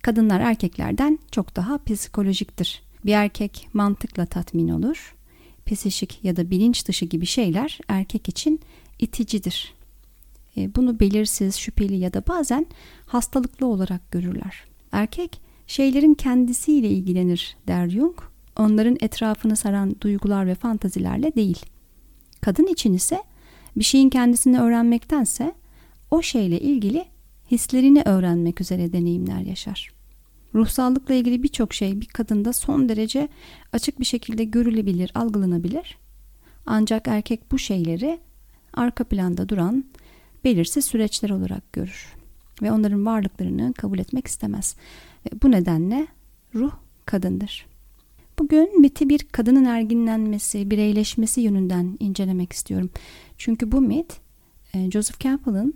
kadınlar 0.03 0.41
erkeklerden 0.41 1.19
çok 1.31 1.57
daha 1.57 1.79
psikolojiktir. 1.79 2.83
Bir 3.05 3.13
erkek 3.13 3.69
mantıkla 3.73 4.27
tatmin 4.27 4.69
olur. 4.69 5.15
Psişik 5.67 6.25
ya 6.25 6.37
da 6.37 6.51
bilinç 6.51 6.89
dışı 6.89 7.05
gibi 7.05 7.27
şeyler 7.27 7.79
erkek 7.89 8.29
için 8.29 8.61
iticidir. 8.99 9.75
E, 10.57 10.75
bunu 10.75 11.01
belirsiz, 11.01 11.57
şüpheli 11.57 11.97
ya 11.97 12.13
da 12.13 12.27
bazen 12.29 12.67
hastalıklı 13.07 13.67
olarak 13.67 14.11
görürler. 14.11 14.65
Erkek 14.93 15.41
şeylerin 15.67 16.15
kendisiyle 16.15 16.89
ilgilenir 16.89 17.57
der 17.69 17.89
Jung. 17.89 18.17
Onların 18.57 18.97
etrafını 19.01 19.57
saran 19.57 19.97
duygular 20.01 20.47
ve 20.47 20.55
fantazilerle 20.55 21.35
değil. 21.35 21.67
Kadın 22.45 22.67
için 22.67 22.95
ise 22.95 23.23
bir 23.77 23.85
şeyin 23.85 24.11
kendisini 24.11 24.61
öğrenmektense 24.61 25.55
o 26.11 26.23
şeyle 26.23 26.61
ilgili 26.61 27.05
hislerini 27.51 28.03
öğrenmek 28.05 28.61
üzere 28.61 28.93
deneyimler 28.93 29.41
yaşar. 29.41 29.93
Ruhsallıkla 30.55 31.15
ilgili 31.15 31.43
birçok 31.43 31.75
şey 31.75 32.01
bir 32.01 32.07
kadında 32.07 32.53
son 32.53 32.89
derece 32.89 33.29
açık 33.73 34.01
bir 34.01 34.05
şekilde 34.05 34.45
görülebilir, 34.45 35.11
algılanabilir. 35.15 35.99
Ancak 36.67 37.09
erkek 37.09 37.53
bu 37.53 37.59
şeyleri 37.59 38.21
arka 38.75 39.05
planda 39.05 39.49
duran 39.49 39.85
belirsiz 40.45 40.85
süreçler 40.85 41.31
olarak 41.31 41.73
görür 41.73 42.15
ve 42.63 42.73
onların 42.73 43.07
varlıklarını 43.07 43.73
kabul 43.73 43.99
etmek 43.99 44.27
istemez. 44.27 44.77
Bu 45.43 45.51
nedenle 45.51 46.07
ruh 46.55 46.73
kadındır. 47.07 47.74
Bugün 48.39 48.81
miti 48.81 49.09
bir 49.09 49.19
kadının 49.19 49.65
erginlenmesi, 49.65 50.71
bireyleşmesi 50.71 51.41
yönünden 51.41 51.97
incelemek 52.01 52.53
istiyorum. 52.53 52.91
Çünkü 53.39 53.73
bu 53.73 53.81
mit 53.81 54.21
e, 54.75 54.91
Joseph 54.91 55.21
Campbell'ın 55.21 55.75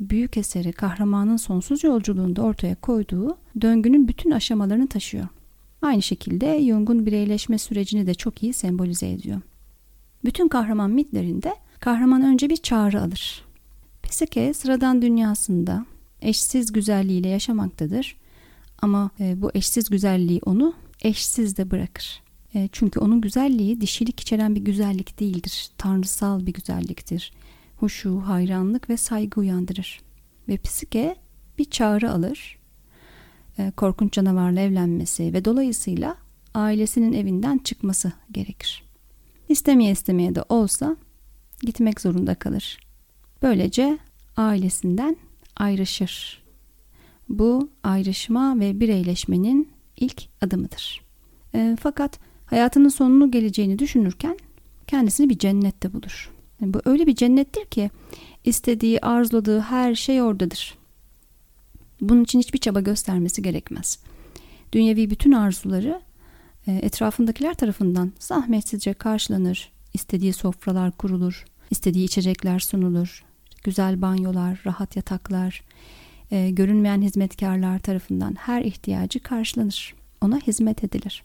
büyük 0.00 0.36
eseri 0.36 0.72
kahramanın 0.72 1.36
sonsuz 1.36 1.84
yolculuğunda 1.84 2.42
ortaya 2.42 2.74
koyduğu 2.74 3.38
döngünün 3.60 4.08
bütün 4.08 4.30
aşamalarını 4.30 4.88
taşıyor. 4.88 5.28
Aynı 5.82 6.02
şekilde 6.02 6.62
Jung'un 6.62 7.06
bireyleşme 7.06 7.58
sürecini 7.58 8.06
de 8.06 8.14
çok 8.14 8.42
iyi 8.42 8.52
sembolize 8.52 9.10
ediyor. 9.10 9.40
Bütün 10.24 10.48
kahraman 10.48 10.90
mitlerinde 10.90 11.54
kahraman 11.80 12.22
önce 12.22 12.50
bir 12.50 12.56
çağrı 12.56 13.02
alır. 13.02 13.44
Psike 14.02 14.54
sıradan 14.54 15.02
dünyasında 15.02 15.86
eşsiz 16.22 16.72
güzelliğiyle 16.72 17.28
yaşamaktadır. 17.28 18.16
Ama 18.82 19.10
e, 19.20 19.42
bu 19.42 19.50
eşsiz 19.54 19.90
güzelliği 19.90 20.40
onu 20.46 20.74
eşsiz 21.02 21.56
de 21.56 21.70
bırakır. 21.70 22.22
E, 22.54 22.68
çünkü 22.72 23.00
onun 23.00 23.20
güzelliği 23.20 23.80
dişilik 23.80 24.20
içeren 24.20 24.54
bir 24.54 24.60
güzellik 24.60 25.20
değildir. 25.20 25.70
Tanrısal 25.78 26.46
bir 26.46 26.52
güzelliktir. 26.52 27.32
Huşu, 27.76 28.20
hayranlık 28.20 28.90
ve 28.90 28.96
saygı 28.96 29.40
uyandırır. 29.40 30.00
Ve 30.48 30.56
psike 30.56 31.16
bir 31.58 31.64
çağrı 31.64 32.10
alır. 32.10 32.58
E, 33.58 33.70
korkunç 33.70 34.12
canavarla 34.12 34.60
evlenmesi 34.60 35.32
ve 35.32 35.44
dolayısıyla 35.44 36.16
ailesinin 36.54 37.12
evinden 37.12 37.58
çıkması 37.58 38.12
gerekir. 38.32 38.84
İstemeye 39.48 39.92
istemeye 39.92 40.34
de 40.34 40.44
olsa 40.48 40.96
gitmek 41.62 42.00
zorunda 42.00 42.34
kalır. 42.34 42.78
Böylece 43.42 43.98
ailesinden 44.36 45.16
ayrışır. 45.56 46.42
Bu 47.28 47.70
ayrışma 47.82 48.60
ve 48.60 48.80
bireyleşmenin 48.80 49.68
ilk 50.00 50.22
adımıdır. 50.40 51.04
E, 51.54 51.76
fakat 51.80 52.18
hayatının 52.46 52.88
sonunu 52.88 53.30
geleceğini 53.30 53.78
düşünürken 53.78 54.38
kendisini 54.86 55.30
bir 55.30 55.38
cennette 55.38 55.92
bulur. 55.92 56.30
Yani 56.60 56.74
bu 56.74 56.80
öyle 56.84 57.06
bir 57.06 57.14
cennettir 57.14 57.64
ki 57.64 57.90
istediği, 58.44 59.00
arzuladığı 59.00 59.60
her 59.60 59.94
şey 59.94 60.22
oradadır. 60.22 60.78
Bunun 62.00 62.24
için 62.24 62.38
hiçbir 62.38 62.58
çaba 62.58 62.80
göstermesi 62.80 63.42
gerekmez. 63.42 63.98
Dünyevi 64.72 65.10
bütün 65.10 65.32
arzuları 65.32 66.00
e, 66.66 66.72
etrafındakiler 66.72 67.54
tarafından 67.54 68.12
zahmetsizce 68.18 68.94
karşılanır. 68.94 69.72
İstediği 69.94 70.32
sofralar 70.32 70.92
kurulur, 70.92 71.44
istediği 71.70 72.04
içecekler 72.04 72.58
sunulur, 72.58 73.24
güzel 73.64 74.02
banyolar, 74.02 74.62
rahat 74.66 74.96
yataklar, 74.96 75.64
e, 76.30 76.50
görünmeyen 76.50 77.02
hizmetkarlar 77.02 77.78
tarafından 77.78 78.34
her 78.34 78.62
ihtiyacı 78.62 79.20
karşılanır. 79.20 79.94
Ona 80.20 80.38
hizmet 80.38 80.84
edilir. 80.84 81.24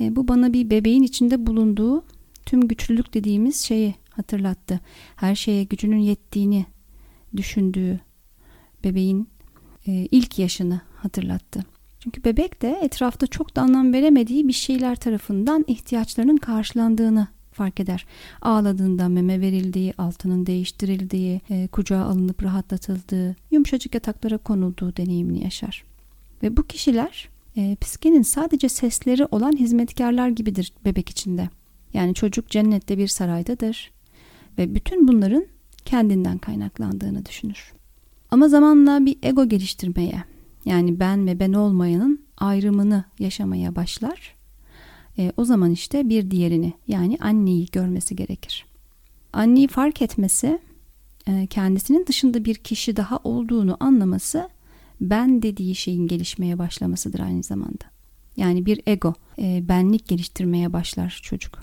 E, 0.00 0.16
bu 0.16 0.28
bana 0.28 0.52
bir 0.52 0.70
bebeğin 0.70 1.02
içinde 1.02 1.46
bulunduğu 1.46 2.04
tüm 2.46 2.68
güçlülük 2.68 3.14
dediğimiz 3.14 3.60
şeyi 3.60 3.94
hatırlattı. 4.10 4.80
Her 5.16 5.34
şeye 5.34 5.64
gücünün 5.64 5.98
yettiğini 5.98 6.66
düşündüğü 7.36 8.00
bebeğin 8.84 9.28
e, 9.86 9.92
ilk 9.92 10.38
yaşını 10.38 10.80
hatırlattı. 10.96 11.64
Çünkü 11.98 12.24
bebek 12.24 12.62
de 12.62 12.78
etrafta 12.82 13.26
çok 13.26 13.56
da 13.56 13.62
anlam 13.62 13.92
veremediği 13.92 14.48
bir 14.48 14.52
şeyler 14.52 14.96
tarafından 14.96 15.64
ihtiyaçlarının 15.66 16.36
karşılandığını 16.36 17.28
fark 17.52 17.80
eder. 17.80 18.06
Ağladığında 18.42 19.08
meme 19.08 19.40
verildiği, 19.40 19.94
altının 19.98 20.46
değiştirildiği, 20.46 21.40
e, 21.50 21.68
kucağa 21.72 22.02
alınıp 22.02 22.42
rahatlatıldığı, 22.42 23.36
yumuşacık 23.50 23.94
yataklara 23.94 24.38
konulduğu 24.38 24.96
deneyimini 24.96 25.44
yaşar. 25.44 25.84
Ve 26.42 26.56
bu 26.56 26.62
kişiler 26.62 27.28
e, 27.56 27.76
psikenin 27.80 28.22
sadece 28.22 28.68
sesleri 28.68 29.24
olan 29.24 29.56
hizmetkarlar 29.56 30.28
gibidir 30.28 30.72
bebek 30.84 31.10
içinde. 31.10 31.48
Yani 31.94 32.14
çocuk 32.14 32.48
cennette 32.48 32.98
bir 32.98 33.08
saraydadır 33.08 33.90
ve 34.58 34.74
bütün 34.74 35.08
bunların 35.08 35.46
kendinden 35.84 36.38
kaynaklandığını 36.38 37.26
düşünür. 37.26 37.72
Ama 38.30 38.48
zamanla 38.48 39.06
bir 39.06 39.16
ego 39.22 39.48
geliştirmeye 39.48 40.24
yani 40.64 41.00
ben 41.00 41.26
ve 41.26 41.40
ben 41.40 41.52
olmayanın 41.52 42.20
ayrımını 42.38 43.04
yaşamaya 43.18 43.76
başlar 43.76 44.34
e, 45.18 45.32
o 45.36 45.44
zaman 45.44 45.70
işte 45.70 46.08
bir 46.08 46.30
diğerini 46.30 46.72
yani 46.88 47.18
anneyi 47.20 47.66
görmesi 47.66 48.16
gerekir. 48.16 48.66
Anneyi 49.32 49.68
fark 49.68 50.02
etmesi, 50.02 50.58
e, 51.26 51.46
kendisinin 51.46 52.06
dışında 52.06 52.44
bir 52.44 52.54
kişi 52.54 52.96
daha 52.96 53.16
olduğunu 53.24 53.76
anlaması 53.80 54.48
ben 55.00 55.42
dediği 55.42 55.74
şeyin 55.74 56.06
gelişmeye 56.06 56.58
başlamasıdır 56.58 57.20
aynı 57.20 57.42
zamanda. 57.42 57.84
Yani 58.36 58.66
bir 58.66 58.80
ego, 58.86 59.14
e, 59.38 59.68
benlik 59.68 60.08
geliştirmeye 60.08 60.72
başlar 60.72 61.20
çocuk. 61.22 61.62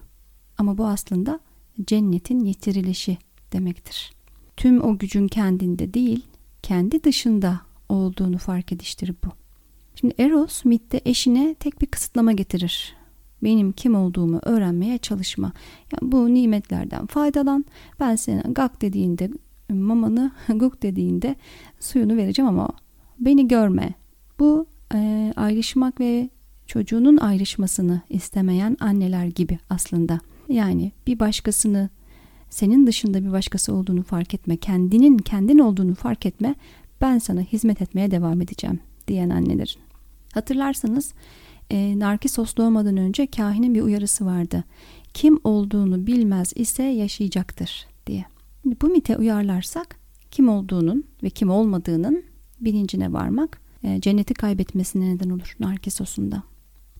Ama 0.57 0.77
bu 0.77 0.87
aslında 0.87 1.39
cennetin 1.85 2.45
yitirilişi 2.45 3.17
demektir. 3.53 4.13
Tüm 4.57 4.83
o 4.83 4.97
gücün 4.97 5.27
kendinde 5.27 5.93
değil, 5.93 6.25
kendi 6.63 7.03
dışında 7.03 7.61
olduğunu 7.89 8.37
fark 8.37 8.71
ediştir 8.71 9.13
bu. 9.25 9.29
Şimdi 9.95 10.13
Eros 10.17 10.65
mitte 10.65 11.01
eşine 11.05 11.55
tek 11.59 11.81
bir 11.81 11.87
kısıtlama 11.87 12.31
getirir 12.31 12.98
benim 13.43 13.71
kim 13.71 13.95
olduğumu 13.95 14.39
öğrenmeye 14.43 14.97
çalışma. 14.97 15.51
Yani 15.91 16.11
bu 16.11 16.33
nimetlerden 16.33 17.05
faydalan. 17.05 17.65
Ben 17.99 18.15
sana 18.15 18.41
gak 18.47 18.81
dediğinde 18.81 19.29
mamanı, 19.69 20.31
guk 20.49 20.81
dediğinde 20.81 21.35
suyunu 21.79 22.17
vereceğim 22.17 22.49
ama 22.49 22.69
beni 23.19 23.47
görme. 23.47 23.93
Bu 24.39 24.65
e, 24.93 25.33
ayrışmak 25.35 25.99
ve 25.99 26.29
çocuğunun 26.67 27.17
ayrışmasını 27.17 28.01
istemeyen 28.09 28.77
anneler 28.79 29.25
gibi 29.25 29.59
aslında. 29.69 30.19
Yani 30.49 30.91
bir 31.07 31.19
başkasını 31.19 31.89
senin 32.49 32.87
dışında 32.87 33.25
bir 33.25 33.31
başkası 33.31 33.73
olduğunu 33.73 34.03
fark 34.03 34.33
etme, 34.33 34.57
kendinin 34.57 35.17
kendin 35.17 35.59
olduğunu 35.59 35.95
fark 35.95 36.25
etme, 36.25 36.55
ben 37.01 37.17
sana 37.17 37.41
hizmet 37.41 37.81
etmeye 37.81 38.11
devam 38.11 38.41
edeceğim 38.41 38.79
diyen 39.07 39.29
annelerin. 39.29 39.81
Hatırlarsanız 40.33 41.13
e, 41.69 41.99
Narkisos 41.99 42.55
doğmadan 42.55 42.97
önce 42.97 43.27
kahinin 43.27 43.75
bir 43.75 43.81
uyarısı 43.81 44.25
vardı. 44.25 44.63
Kim 45.13 45.39
olduğunu 45.43 46.07
bilmez 46.07 46.53
ise 46.55 46.83
yaşayacaktır 46.83 47.87
diye. 48.07 48.25
Bu 48.81 48.87
mite 48.87 49.17
uyarlarsak 49.17 49.99
kim 50.31 50.49
olduğunun 50.49 51.03
ve 51.23 51.29
kim 51.29 51.49
olmadığının 51.49 52.23
bilincine 52.61 53.13
varmak 53.13 53.61
e, 53.83 54.01
cenneti 54.01 54.33
kaybetmesine 54.33 55.15
neden 55.15 55.29
olur 55.29 55.55
Narkisos'unda. 55.59 56.43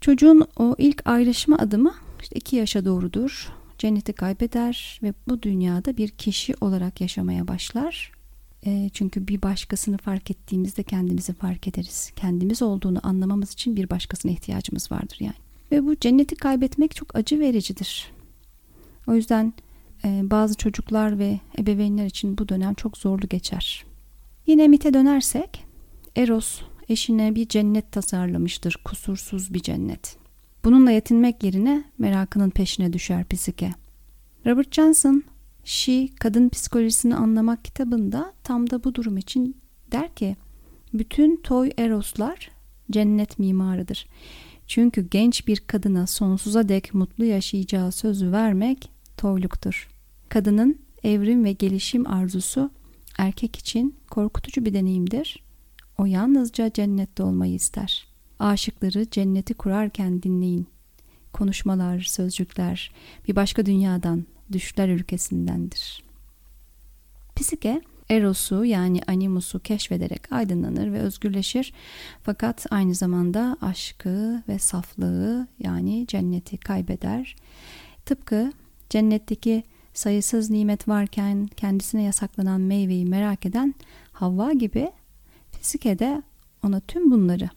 Çocuğun 0.01 0.47
o 0.57 0.75
ilk 0.77 1.01
ayrışma 1.07 1.57
adımı 1.57 1.93
işte 2.21 2.35
iki 2.35 2.55
yaşa 2.55 2.85
doğrudur. 2.85 3.49
Cenneti 3.77 4.13
kaybeder 4.13 4.99
ve 5.03 5.13
bu 5.27 5.41
dünyada 5.41 5.97
bir 5.97 6.09
kişi 6.09 6.53
olarak 6.61 7.01
yaşamaya 7.01 7.47
başlar. 7.47 8.18
E, 8.65 8.89
çünkü 8.93 9.27
bir 9.27 9.41
başkasını 9.41 9.97
fark 9.97 10.31
ettiğimizde 10.31 10.83
kendimizi 10.83 11.33
fark 11.33 11.67
ederiz. 11.67 12.11
Kendimiz 12.15 12.61
olduğunu 12.61 12.99
anlamamız 13.03 13.53
için 13.53 13.75
bir 13.75 13.89
başkasına 13.89 14.31
ihtiyacımız 14.31 14.91
vardır 14.91 15.17
yani. 15.19 15.35
Ve 15.71 15.85
bu 15.85 15.95
cenneti 15.95 16.35
kaybetmek 16.35 16.95
çok 16.95 17.15
acı 17.15 17.39
vericidir. 17.39 18.11
O 19.07 19.15
yüzden 19.15 19.53
e, 20.03 20.21
bazı 20.23 20.55
çocuklar 20.55 21.19
ve 21.19 21.39
ebeveynler 21.59 22.05
için 22.05 22.37
bu 22.37 22.49
dönem 22.49 22.73
çok 22.73 22.97
zorlu 22.97 23.27
geçer. 23.27 23.85
Yine 24.47 24.67
mite 24.67 24.93
dönersek 24.93 25.65
Eros 26.15 26.61
eşine 26.89 27.35
bir 27.35 27.47
cennet 27.47 27.91
tasarlamıştır. 27.91 28.81
Kusursuz 28.85 29.53
bir 29.53 29.59
cennet. 29.59 30.17
Bununla 30.63 30.91
yetinmek 30.91 31.43
yerine 31.43 31.83
merakının 31.97 32.49
peşine 32.49 32.93
düşer 32.93 33.25
Psike. 33.25 33.71
Robert 34.45 34.73
Johnson 34.73 35.23
She 35.69 36.09
Kadın 36.19 36.49
Psikolojisini 36.49 37.15
Anlamak 37.15 37.65
kitabında 37.65 38.33
tam 38.43 38.69
da 38.69 38.83
bu 38.83 38.95
durum 38.95 39.17
için 39.17 39.57
der 39.91 40.15
ki 40.15 40.35
bütün 40.93 41.41
toy 41.41 41.71
eroslar 41.77 42.51
cennet 42.91 43.39
mimarıdır. 43.39 44.07
Çünkü 44.67 45.09
genç 45.09 45.47
bir 45.47 45.57
kadına 45.57 46.07
sonsuza 46.07 46.69
dek 46.69 46.93
mutlu 46.93 47.25
yaşayacağı 47.25 47.91
sözü 47.91 48.31
vermek 48.31 48.91
toyluktur. 49.17 49.89
Kadının 50.29 50.79
evrim 51.03 51.43
ve 51.43 51.51
gelişim 51.51 52.07
arzusu 52.07 52.71
erkek 53.17 53.55
için 53.55 53.95
korkutucu 54.09 54.65
bir 54.65 54.73
deneyimdir. 54.73 55.43
O 55.97 56.05
yalnızca 56.05 56.73
cennette 56.73 57.23
olmayı 57.23 57.53
ister. 57.53 58.07
Aşıkları 58.39 59.09
cenneti 59.09 59.53
kurarken 59.53 60.23
dinleyin. 60.23 60.67
Konuşmalar, 61.33 61.99
sözcükler 61.99 62.91
bir 63.27 63.35
başka 63.35 63.65
dünyadan, 63.65 64.25
düşler 64.51 64.89
ülkesindendir. 64.89 66.03
Psike, 67.35 67.81
Eros'u 68.09 68.65
yani 68.65 69.01
animus'u 69.07 69.59
keşfederek 69.59 70.31
aydınlanır 70.31 70.93
ve 70.93 70.99
özgürleşir. 70.99 71.73
Fakat 72.23 72.65
aynı 72.69 72.95
zamanda 72.95 73.57
aşkı 73.61 74.43
ve 74.47 74.59
saflığı 74.59 75.47
yani 75.59 76.07
cenneti 76.07 76.57
kaybeder. 76.57 77.35
Tıpkı 78.05 78.53
cennetteki 78.89 79.63
sayısız 79.93 80.49
nimet 80.49 80.87
varken 80.87 81.47
kendisine 81.47 82.03
yasaklanan 82.03 82.61
meyveyi 82.61 83.05
merak 83.05 83.45
eden 83.45 83.75
Havva 84.11 84.53
gibi 84.53 84.91
Fisike 85.51 85.99
de 85.99 86.23
ona 86.63 86.79
tüm 86.79 87.11
bunları 87.11 87.49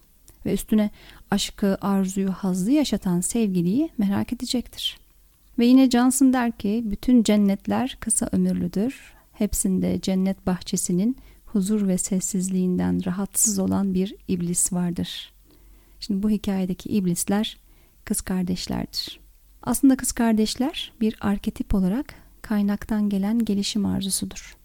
ve 0.46 0.52
üstüne 0.52 0.90
aşkı, 1.31 1.78
arzuyu, 1.81 2.33
hazzı 2.33 2.70
yaşatan 2.70 3.20
sevgiliyi 3.20 3.90
merak 3.98 4.33
edecektir. 4.33 5.01
Ve 5.58 5.66
yine 5.66 5.90
Johnson 5.90 6.32
der 6.32 6.52
ki 6.52 6.82
bütün 6.84 7.22
cennetler 7.22 7.96
kısa 8.00 8.28
ömürlüdür. 8.32 9.14
Hepsinde 9.32 10.00
cennet 10.00 10.46
bahçesinin 10.46 11.16
huzur 11.46 11.88
ve 11.88 11.98
sessizliğinden 11.98 13.04
rahatsız 13.06 13.58
olan 13.58 13.94
bir 13.94 14.14
iblis 14.28 14.72
vardır. 14.72 15.32
Şimdi 16.00 16.22
bu 16.22 16.30
hikayedeki 16.30 16.88
iblisler 16.88 17.58
kız 18.04 18.20
kardeşlerdir. 18.20 19.20
Aslında 19.62 19.96
kız 19.96 20.12
kardeşler 20.12 20.92
bir 21.00 21.16
arketip 21.20 21.74
olarak 21.74 22.14
kaynaktan 22.42 23.08
gelen 23.08 23.38
gelişim 23.38 23.86
arzusudur. 23.86 24.56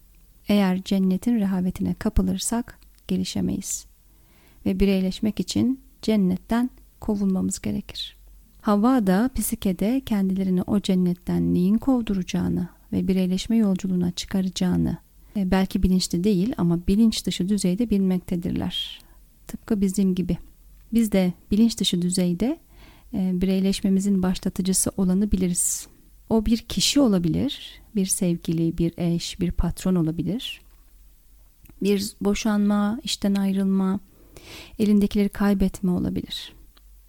Eğer 0.48 0.82
cennetin 0.82 1.40
rehavetine 1.40 1.94
kapılırsak 1.94 2.78
gelişemeyiz. 3.08 3.86
Ve 4.66 4.80
bireyleşmek 4.80 5.40
için 5.40 5.80
cennetten 6.02 6.70
kovulmamız 7.00 7.60
gerekir. 7.60 8.17
Havva 8.68 9.06
da 9.06 9.30
Pisike'de 9.34 10.02
kendilerini 10.06 10.62
o 10.62 10.80
cennetten 10.80 11.54
neyin 11.54 11.78
kovduracağını 11.78 12.68
ve 12.92 13.08
bireyleşme 13.08 13.56
yolculuğuna 13.56 14.10
çıkaracağını 14.10 14.98
e, 15.36 15.50
belki 15.50 15.82
bilinçli 15.82 16.24
değil 16.24 16.54
ama 16.58 16.86
bilinç 16.86 17.26
dışı 17.26 17.48
düzeyde 17.48 17.90
bilmektedirler. 17.90 19.00
Tıpkı 19.46 19.80
bizim 19.80 20.14
gibi. 20.14 20.38
Biz 20.92 21.12
de 21.12 21.32
bilinç 21.50 21.78
dışı 21.78 22.02
düzeyde 22.02 22.58
e, 23.14 23.40
bireyleşmemizin 23.40 24.22
başlatıcısı 24.22 24.90
olanı 24.96 25.32
biliriz. 25.32 25.88
O 26.30 26.46
bir 26.46 26.58
kişi 26.58 27.00
olabilir, 27.00 27.80
bir 27.96 28.06
sevgili, 28.06 28.78
bir 28.78 28.92
eş, 28.98 29.40
bir 29.40 29.52
patron 29.52 29.94
olabilir. 29.94 30.60
Bir 31.82 32.12
boşanma, 32.20 33.00
işten 33.04 33.34
ayrılma, 33.34 34.00
elindekileri 34.78 35.28
kaybetme 35.28 35.90
olabilir. 35.90 36.57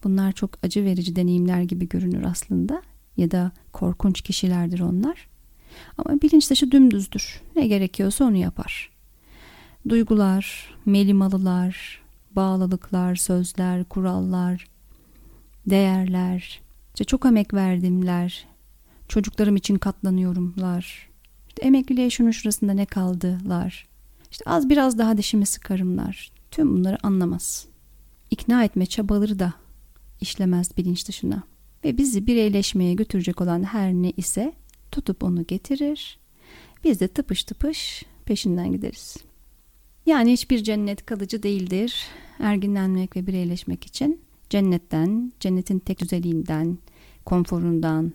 Bunlar 0.04 0.32
çok 0.32 0.66
acı 0.66 0.86
verici 0.86 1.16
deneyimler 1.16 1.62
gibi 1.62 1.90
görünür 1.90 2.24
aslında 2.24 2.82
ya 3.18 3.32
da 3.32 3.52
korkunç 3.74 4.22
kişilerdir 4.22 4.80
onlar. 4.80 5.28
Ama 5.98 6.22
bilinç 6.22 6.50
dışı 6.50 6.72
dümdüzdür. 6.72 7.42
Ne 7.56 7.68
gerekiyorsa 7.68 8.26
onu 8.26 8.36
yapar. 8.38 8.90
Duygular, 9.90 10.76
melimalılar, 10.86 12.02
bağlılıklar, 12.32 13.16
sözler, 13.16 13.84
kurallar, 13.84 14.68
değerler, 15.70 16.62
işte 16.94 17.04
çok 17.04 17.26
emek 17.26 17.54
verdimler, 17.54 18.48
çocuklarım 19.08 19.56
için 19.56 19.76
katlanıyorumlar, 19.76 21.10
işte 21.50 21.62
emekliliğe 21.62 22.10
şunun 22.10 22.32
şurasında 22.32 22.74
ne 22.74 22.86
kaldılar, 22.86 23.88
işte 24.32 24.44
az 24.48 24.70
biraz 24.70 24.98
daha 24.98 25.18
dişimi 25.18 25.46
sıkarımlar. 25.46 26.32
Tüm 26.52 26.76
bunları 26.76 26.98
anlamaz. 27.04 27.68
İkna 28.32 28.64
etme 28.64 28.86
çabaları 28.86 29.40
da 29.40 29.54
işlemez 30.22 30.78
bilinç 30.78 31.08
dışına. 31.08 31.44
Ve 31.86 31.98
bizi 31.98 32.28
bireyleşmeye 32.28 32.94
götürecek 32.94 33.42
olan 33.42 33.64
her 33.64 33.94
ne 33.94 34.12
ise 34.18 34.54
tutup 34.92 35.24
onu 35.24 35.46
getirir. 35.46 36.20
Biz 36.84 37.00
de 37.00 37.08
tıpış 37.08 37.44
tıpış 37.44 38.04
peşinden 38.26 38.72
gideriz. 38.72 39.18
Yani 40.06 40.32
hiçbir 40.32 40.64
cennet 40.64 41.06
kalıcı 41.06 41.44
değildir. 41.44 42.06
Erginlenmek 42.40 43.16
ve 43.16 43.28
bireyleşmek 43.28 43.86
için 43.86 44.22
cennetten, 44.50 45.32
cennetin 45.40 45.80
tek 45.80 46.00
güzelliğinden, 46.00 46.78
konforundan, 47.26 48.14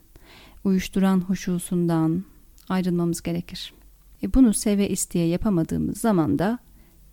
uyuşturan 0.64 1.20
huşusundan 1.20 2.24
ayrılmamız 2.68 3.22
gerekir. 3.22 3.74
E 4.22 4.34
bunu 4.34 4.54
seve 4.54 4.88
isteye 4.88 5.26
yapamadığımız 5.26 5.98
zaman 5.98 6.38
da 6.38 6.58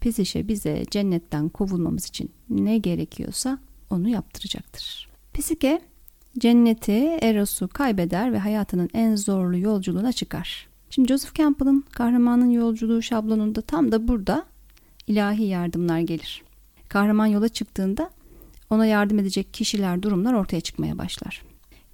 Pesişe 0.02 0.48
bize 0.48 0.86
cennetten 0.92 1.50
kovulmamız 1.50 2.06
için 2.06 2.32
ne 2.50 2.78
gerekiyorsa 2.78 3.60
onu 3.92 4.10
yaptıracaktır. 4.10 5.10
Pisike 5.34 5.82
cenneti, 6.40 7.18
Eros'u 7.22 7.68
kaybeder 7.68 8.34
ve 8.34 8.40
hayatının 8.40 8.90
en 8.94 9.16
zorlu 9.16 9.58
yolculuğuna 9.58 10.14
çıkar. 10.14 10.68
Şimdi 10.90 11.08
Joseph 11.08 11.34
Campbell'ın 11.34 11.86
kahramanın 11.92 12.50
yolculuğu 12.50 13.02
şablonunda 13.02 13.62
tam 13.62 13.92
da 13.92 14.08
burada 14.08 14.46
ilahi 15.08 15.44
yardımlar 15.44 16.00
gelir. 16.00 16.44
Kahraman 16.90 17.26
yola 17.26 17.50
çıktığında 17.50 18.10
ona 18.70 18.86
yardım 18.86 19.20
edecek 19.20 19.54
kişiler, 19.54 20.02
durumlar 20.04 20.34
ortaya 20.34 20.62
çıkmaya 20.62 20.98
başlar. 20.98 21.42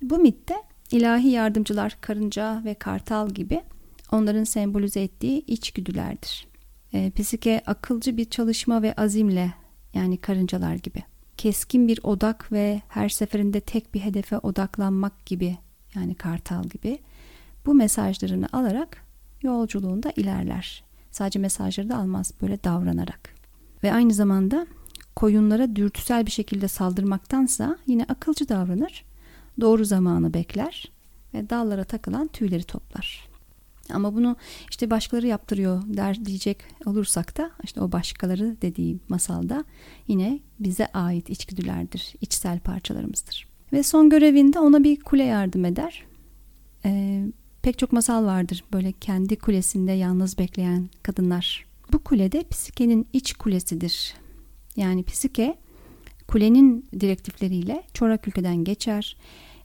Bu 0.01 0.17
mitte 0.17 0.55
ilahi 0.91 1.27
yardımcılar 1.27 1.97
karınca 2.01 2.62
ve 2.65 2.73
kartal 2.73 3.29
gibi 3.29 3.62
onların 4.12 4.43
sembolize 4.43 5.01
ettiği 5.01 5.45
içgüdülerdir. 5.45 6.47
E, 6.93 7.12
psike 7.12 7.62
akılcı 7.65 8.17
bir 8.17 8.25
çalışma 8.25 8.81
ve 8.81 8.93
azimle 8.93 9.53
yani 9.93 10.17
karıncalar 10.17 10.75
gibi. 10.75 11.03
Keskin 11.38 11.88
bir 11.88 12.00
odak 12.04 12.52
ve 12.52 12.82
her 12.88 13.10
seferinde 13.10 13.60
tek 13.60 13.93
bir 13.93 14.00
hedefe 14.00 14.38
odaklanmak 14.38 15.26
gibi 15.26 15.58
yani 15.95 16.15
kartal 16.15 16.63
gibi 16.63 17.00
bu 17.65 17.73
mesajlarını 17.73 18.47
alarak 18.54 19.04
yolculuğunda 19.41 20.12
ilerler. 20.15 20.84
Sadece 21.12 21.39
mesajları 21.39 21.89
da 21.89 21.97
almaz 21.97 22.34
böyle 22.41 22.63
davranarak. 22.63 23.36
Ve 23.84 23.93
aynı 23.93 24.13
zamanda 24.13 24.67
koyunlara 25.15 25.76
dürtüsel 25.76 26.26
bir 26.26 26.32
şekilde 26.32 26.67
saldırmaktansa 26.67 27.78
yine 27.88 28.06
akılcı 28.10 28.50
davranır. 28.50 29.06
Doğru 29.62 29.86
zamanı 29.86 30.34
bekler 30.34 30.91
ve 31.34 31.50
dallara 31.50 31.84
takılan 31.84 32.28
tüyleri 32.28 32.63
toplar. 32.63 33.28
Ama 33.93 34.15
bunu 34.15 34.36
işte 34.69 34.89
başkaları 34.89 35.28
yaptırıyor 35.28 35.84
der 35.86 36.26
diyecek 36.26 36.58
olursak 36.86 37.38
da 37.38 37.52
işte 37.63 37.82
o 37.82 37.91
başkaları 37.91 38.58
dediğim 38.62 39.00
masalda 39.10 39.63
yine 40.08 40.39
bize 40.60 40.88
ait 40.88 41.30
içgüdülerdir, 41.30 42.13
içsel 42.21 42.60
parçalarımızdır. 42.60 43.47
Ve 43.73 43.84
son 43.84 44.10
görevinde 44.10 44.60
ona 44.60 44.84
bir 44.84 45.00
kule 45.00 45.23
yardım 45.23 45.65
eder. 45.65 46.06
Ee, 46.86 47.23
pek 47.62 47.80
çok 47.80 47.91
masal 47.91 48.26
vardır 48.26 48.63
böyle 48.73 48.91
kendi 48.91 49.36
kulesinde 49.36 49.91
yalnız 49.91 50.38
bekleyen 50.38 50.89
kadınlar. 51.04 51.65
Bu 51.93 52.00
kulede 52.00 52.43
Psike'nin 52.50 53.08
iç 53.13 53.34
kulesidir. 53.34 54.13
Yani 54.76 55.04
Psike 55.04 55.58
kulenin 56.28 56.86
direktifleriyle 57.00 57.84
çorak 57.93 58.28
ülkeden 58.28 58.63
geçer 58.63 59.17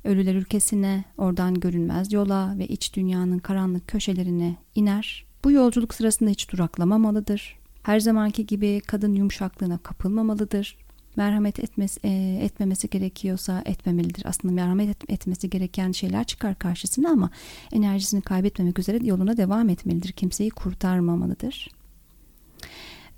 Ölüler 0.05 0.35
ülkesine, 0.35 1.05
oradan 1.19 1.61
görünmez 1.61 2.13
yola 2.13 2.59
ve 2.59 2.67
iç 2.67 2.95
dünyanın 2.95 3.39
karanlık 3.39 3.89
köşelerine 3.89 4.57
iner. 4.75 5.25
Bu 5.45 5.53
yolculuk 5.53 5.95
sırasında 5.95 6.31
hiç 6.31 6.53
duraklamamalıdır. 6.53 7.59
Her 7.83 8.01
zamanki 8.01 8.47
gibi 8.47 8.81
kadın 8.87 9.15
yumuşaklığına 9.15 9.79
kapılmamalıdır. 9.79 10.77
Merhamet 11.17 11.61
etmesi, 11.61 12.01
e, 12.05 12.39
etmemesi 12.43 12.91
gerekiyorsa 12.91 13.63
etmemelidir. 13.67 14.23
Aslında 14.27 14.55
merhamet 14.55 14.89
et, 14.89 15.11
etmesi 15.11 15.51
gereken 15.51 15.93
şeyler 15.93 16.25
çıkar 16.25 16.59
karşısına 16.59 17.11
ama 17.11 17.31
enerjisini 17.73 18.23
kaybetmemek 18.23 18.79
üzere 18.79 18.99
yoluna 19.03 19.37
devam 19.37 19.69
etmelidir. 19.69 20.13
Kimseyi 20.13 20.51
kurtarmamalıdır. 20.51 21.69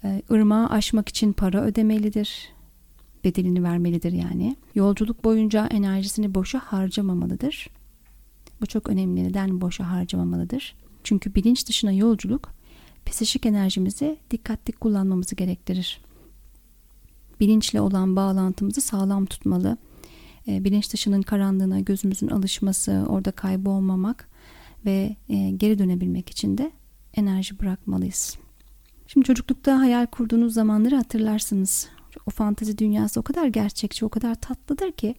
E, 0.04 0.22
ırmağı 0.30 0.68
aşmak 0.68 1.08
için 1.08 1.32
para 1.32 1.62
ödemelidir. 1.62 2.54
Bedelini 3.24 3.62
vermelidir 3.62 4.12
yani. 4.12 4.56
Yolculuk 4.74 5.24
boyunca 5.24 5.66
enerjisini 5.66 6.34
boşa 6.34 6.58
harcamamalıdır. 6.58 7.70
Bu 8.60 8.66
çok 8.66 8.88
önemli. 8.88 9.24
Neden 9.24 9.60
boşa 9.60 9.90
harcamamalıdır? 9.90 10.76
Çünkü 11.04 11.34
bilinç 11.34 11.68
dışına 11.68 11.92
yolculuk 11.92 12.54
psikik 13.06 13.46
enerjimizi 13.46 14.16
dikkatli 14.30 14.72
kullanmamızı 14.72 15.34
gerektirir. 15.34 16.00
Bilinçle 17.40 17.80
olan 17.80 18.16
bağlantımızı 18.16 18.80
sağlam 18.80 19.26
tutmalı. 19.26 19.76
E, 20.48 20.64
bilinç 20.64 20.92
dışının 20.92 21.22
karanlığına 21.22 21.80
gözümüzün 21.80 22.28
alışması, 22.28 23.04
orada 23.08 23.30
kaybolmamak 23.30 24.28
ve 24.86 25.16
e, 25.28 25.50
geri 25.50 25.78
dönebilmek 25.78 26.30
için 26.30 26.58
de 26.58 26.72
enerji 27.14 27.60
bırakmalıyız. 27.60 28.38
Şimdi 29.06 29.26
çocuklukta 29.26 29.78
hayal 29.78 30.06
kurduğunuz 30.06 30.54
zamanları 30.54 30.96
hatırlarsınız. 30.96 31.88
O 32.26 32.30
fantezi 32.30 32.78
dünyası 32.78 33.20
o 33.20 33.22
kadar 33.22 33.46
gerçekçi, 33.46 34.04
o 34.04 34.08
kadar 34.08 34.34
tatlıdır 34.34 34.92
ki 34.92 35.14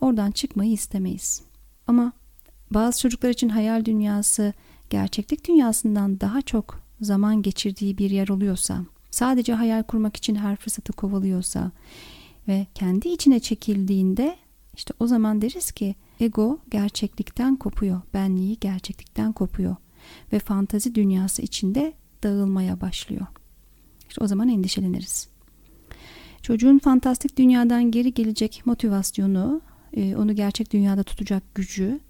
oradan 0.00 0.30
çıkmayı 0.30 0.72
istemeyiz. 0.72 1.42
Ama 1.86 2.12
bazı 2.70 3.00
çocuklar 3.00 3.30
için 3.30 3.48
hayal 3.48 3.84
dünyası 3.84 4.52
gerçeklik 4.90 5.48
dünyasından 5.48 6.20
daha 6.20 6.42
çok 6.42 6.80
zaman 7.00 7.42
geçirdiği 7.42 7.98
bir 7.98 8.10
yer 8.10 8.28
oluyorsa, 8.28 8.84
sadece 9.10 9.54
hayal 9.54 9.82
kurmak 9.82 10.16
için 10.16 10.34
her 10.34 10.56
fırsatı 10.56 10.92
kovalıyorsa 10.92 11.70
ve 12.48 12.66
kendi 12.74 13.08
içine 13.08 13.40
çekildiğinde 13.40 14.36
işte 14.76 14.94
o 15.00 15.06
zaman 15.06 15.42
deriz 15.42 15.72
ki 15.72 15.94
ego 16.20 16.58
gerçeklikten 16.70 17.56
kopuyor, 17.56 18.00
benliği 18.14 18.58
gerçeklikten 18.60 19.32
kopuyor 19.32 19.76
ve 20.32 20.38
fantazi 20.38 20.94
dünyası 20.94 21.42
içinde 21.42 21.92
dağılmaya 22.22 22.80
başlıyor. 22.80 23.26
İşte 24.08 24.24
o 24.24 24.26
zaman 24.26 24.48
endişeleniriz. 24.48 25.28
Çocuğun 26.46 26.78
fantastik 26.78 27.38
dünyadan 27.38 27.90
geri 27.90 28.14
gelecek 28.14 28.62
motivasyonu, 28.64 29.60
e, 29.96 30.16
onu 30.16 30.34
gerçek 30.34 30.72
dünyada 30.72 31.02
tutacak 31.02 31.54
gücü 31.54 32.00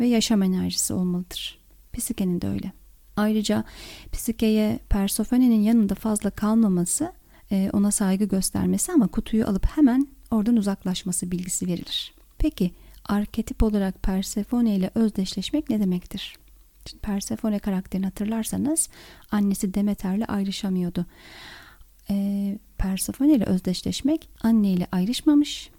ve 0.00 0.06
yaşam 0.06 0.42
enerjisi 0.42 0.94
olmalıdır. 0.94 1.58
Psikenin 1.92 2.40
de 2.40 2.48
öyle. 2.48 2.72
Ayrıca 3.16 3.64
Psike'ye 4.12 4.78
Persophone'nin 4.88 5.60
yanında 5.60 5.94
fazla 5.94 6.30
kalmaması, 6.30 7.12
e, 7.50 7.70
ona 7.72 7.90
saygı 7.90 8.24
göstermesi 8.24 8.92
ama 8.92 9.06
kutuyu 9.06 9.46
alıp 9.46 9.66
hemen 9.66 10.08
oradan 10.30 10.56
uzaklaşması 10.56 11.30
bilgisi 11.30 11.66
verilir. 11.66 12.14
Peki 12.38 12.70
arketip 13.04 13.62
olarak 13.62 14.02
Persephone 14.02 14.76
ile 14.76 14.90
özdeşleşmek 14.94 15.70
ne 15.70 15.80
demektir? 15.80 16.36
Şimdi 16.86 17.00
Persephone 17.00 17.58
karakterini 17.58 18.06
hatırlarsanız 18.06 18.88
annesi 19.30 19.74
Demeter'le 19.74 20.24
ayrışamıyordu. 20.28 21.06
E, 22.10 22.58
Persephone 22.78 23.34
ile 23.34 23.44
özdeşleşmek 23.44 24.28
anne 24.42 24.72
ile 24.72 24.86
ayrışmamış 24.92 25.70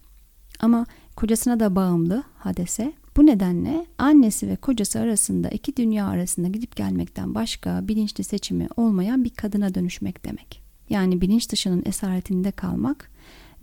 ama 0.60 0.86
kocasına 1.15 1.60
da 1.60 1.75
bağımlı 1.75 2.23
Hades'e 2.38 2.93
bu 3.17 3.25
nedenle 3.25 3.86
annesi 3.97 4.47
ve 4.47 4.55
kocası 4.55 4.99
arasında 4.99 5.49
iki 5.49 5.77
dünya 5.77 6.08
arasında 6.08 6.47
gidip 6.47 6.75
gelmekten 6.75 7.36
başka 7.36 7.88
bilinçli 7.88 8.23
seçimi 8.23 8.67
olmayan 8.77 9.23
bir 9.23 9.29
kadına 9.29 9.75
dönüşmek 9.75 10.25
demek. 10.25 10.62
Yani 10.89 11.21
bilinç 11.21 11.51
dışının 11.51 11.84
esaretinde 11.86 12.51
kalmak 12.51 13.12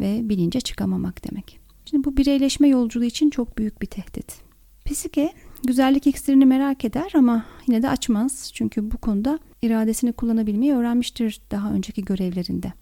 ve 0.00 0.28
bilince 0.28 0.60
çıkamamak 0.60 1.30
demek. 1.30 1.60
Şimdi 1.84 2.04
bu 2.04 2.16
bireyleşme 2.16 2.68
yolculuğu 2.68 3.04
için 3.04 3.30
çok 3.30 3.58
büyük 3.58 3.82
bir 3.82 3.86
tehdit. 3.86 4.40
Psike 4.84 5.32
güzellik 5.64 6.06
iksirini 6.06 6.46
merak 6.46 6.84
eder 6.84 7.12
ama 7.14 7.44
yine 7.66 7.82
de 7.82 7.88
açmaz. 7.88 8.50
Çünkü 8.54 8.90
bu 8.90 8.96
konuda 8.96 9.38
iradesini 9.62 10.12
kullanabilmeyi 10.12 10.74
öğrenmiştir 10.74 11.40
daha 11.50 11.72
önceki 11.72 12.04
görevlerinde. 12.04 12.72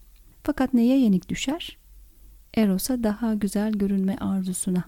Fakat 0.43 0.75
neye 0.75 1.01
yenik 1.01 1.29
düşer? 1.29 1.77
Eros'a 2.55 3.05
daha 3.05 3.35
güzel 3.35 3.73
görünme 3.73 4.17
arzusuna 4.17 4.85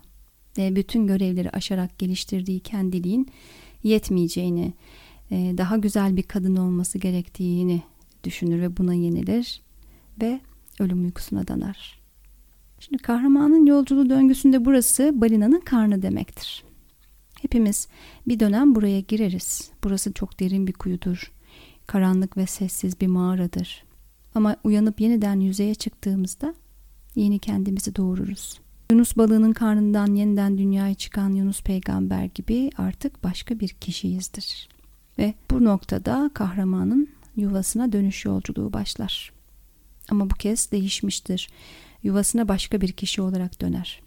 ve 0.58 0.76
bütün 0.76 1.06
görevleri 1.06 1.50
aşarak 1.50 1.98
geliştirdiği 1.98 2.60
kendiliğin 2.60 3.28
yetmeyeceğini, 3.82 4.72
e, 5.30 5.54
daha 5.58 5.76
güzel 5.76 6.16
bir 6.16 6.22
kadın 6.22 6.56
olması 6.56 6.98
gerektiğini 6.98 7.82
düşünür 8.24 8.60
ve 8.60 8.76
buna 8.76 8.94
yenilir 8.94 9.62
ve 10.22 10.40
ölüm 10.80 11.04
uykusuna 11.04 11.48
danar. 11.48 12.00
Şimdi 12.80 13.02
kahramanın 13.02 13.66
yolculuğu 13.66 14.10
döngüsünde 14.10 14.64
burası 14.64 15.12
balinanın 15.14 15.60
karnı 15.60 16.02
demektir. 16.02 16.64
Hepimiz 17.42 17.88
bir 18.28 18.40
dönem 18.40 18.74
buraya 18.74 19.00
gireriz. 19.00 19.70
Burası 19.84 20.12
çok 20.12 20.40
derin 20.40 20.66
bir 20.66 20.72
kuyudur. 20.72 21.32
Karanlık 21.86 22.36
ve 22.36 22.46
sessiz 22.46 23.00
bir 23.00 23.06
mağaradır. 23.06 23.84
Ama 24.34 24.56
uyanıp 24.64 25.00
yeniden 25.00 25.40
yüzeye 25.40 25.74
çıktığımızda 25.74 26.54
yeni 27.14 27.38
kendimizi 27.38 27.96
doğururuz. 27.96 28.60
Yunus 28.90 29.16
balığının 29.16 29.52
karnından 29.52 30.14
yeniden 30.14 30.58
dünyaya 30.58 30.94
çıkan 30.94 31.32
Yunus 31.32 31.62
peygamber 31.62 32.24
gibi 32.24 32.70
artık 32.78 33.24
başka 33.24 33.60
bir 33.60 33.68
kişiyizdir. 33.68 34.68
Ve 35.18 35.34
bu 35.50 35.64
noktada 35.64 36.30
kahramanın 36.34 37.08
yuvasına 37.36 37.92
dönüş 37.92 38.24
yolculuğu 38.24 38.72
başlar. 38.72 39.32
Ama 40.10 40.30
bu 40.30 40.34
kez 40.34 40.72
değişmiştir. 40.72 41.48
Yuvasına 42.02 42.48
başka 42.48 42.80
bir 42.80 42.92
kişi 42.92 43.22
olarak 43.22 43.60
döner. 43.60 44.02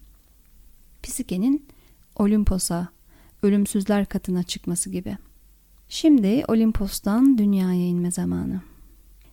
Psike'nin 1.02 1.66
Olimpos'a, 2.16 2.88
ölümsüzler 3.42 4.06
katına 4.06 4.42
çıkması 4.42 4.90
gibi. 4.90 5.16
Şimdi 5.88 6.44
Olimpos'tan 6.48 7.38
dünyaya 7.38 7.86
inme 7.86 8.10
zamanı. 8.10 8.60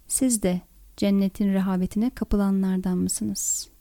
Siz 0.08 0.44
de 0.44 0.62
cennetin 0.98 1.54
rehabetine 1.54 2.10
kapılanlardan 2.10 2.98
mısınız?'' 2.98 3.74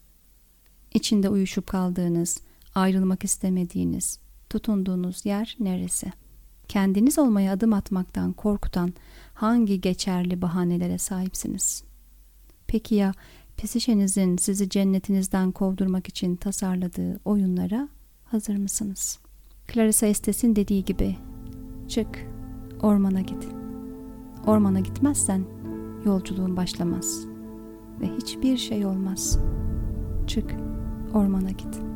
İçinde 0.93 1.29
uyuşup 1.29 1.67
kaldığınız, 1.67 2.37
ayrılmak 2.75 3.23
istemediğiniz, 3.23 4.19
tutunduğunuz 4.49 5.25
yer 5.25 5.57
neresi? 5.59 6.11
Kendiniz 6.67 7.19
olmaya 7.19 7.53
adım 7.53 7.73
atmaktan 7.73 8.33
korkutan 8.33 8.93
hangi 9.33 9.81
geçerli 9.81 10.41
bahanelere 10.41 10.97
sahipsiniz? 10.97 11.83
Peki 12.67 12.95
ya 12.95 13.13
psişenizin 13.57 14.37
sizi 14.37 14.69
cennetinizden 14.69 15.51
kovdurmak 15.51 16.07
için 16.07 16.35
tasarladığı 16.35 17.19
oyunlara 17.25 17.89
hazır 18.23 18.57
mısınız? 18.57 19.19
Clarissa 19.73 20.05
Estes'in 20.05 20.55
dediği 20.55 20.85
gibi 20.85 21.17
çık 21.87 22.27
ormana 22.81 23.21
git. 23.21 23.47
Ormana 24.45 24.79
gitmezsen 24.79 25.45
yolculuğun 26.05 26.57
başlamaz 26.57 27.25
ve 28.01 28.07
hiçbir 28.17 28.57
şey 28.57 28.85
olmaz. 28.85 29.39
Çık 30.27 30.55
ormana 31.13 31.51
git.'' 31.51 31.92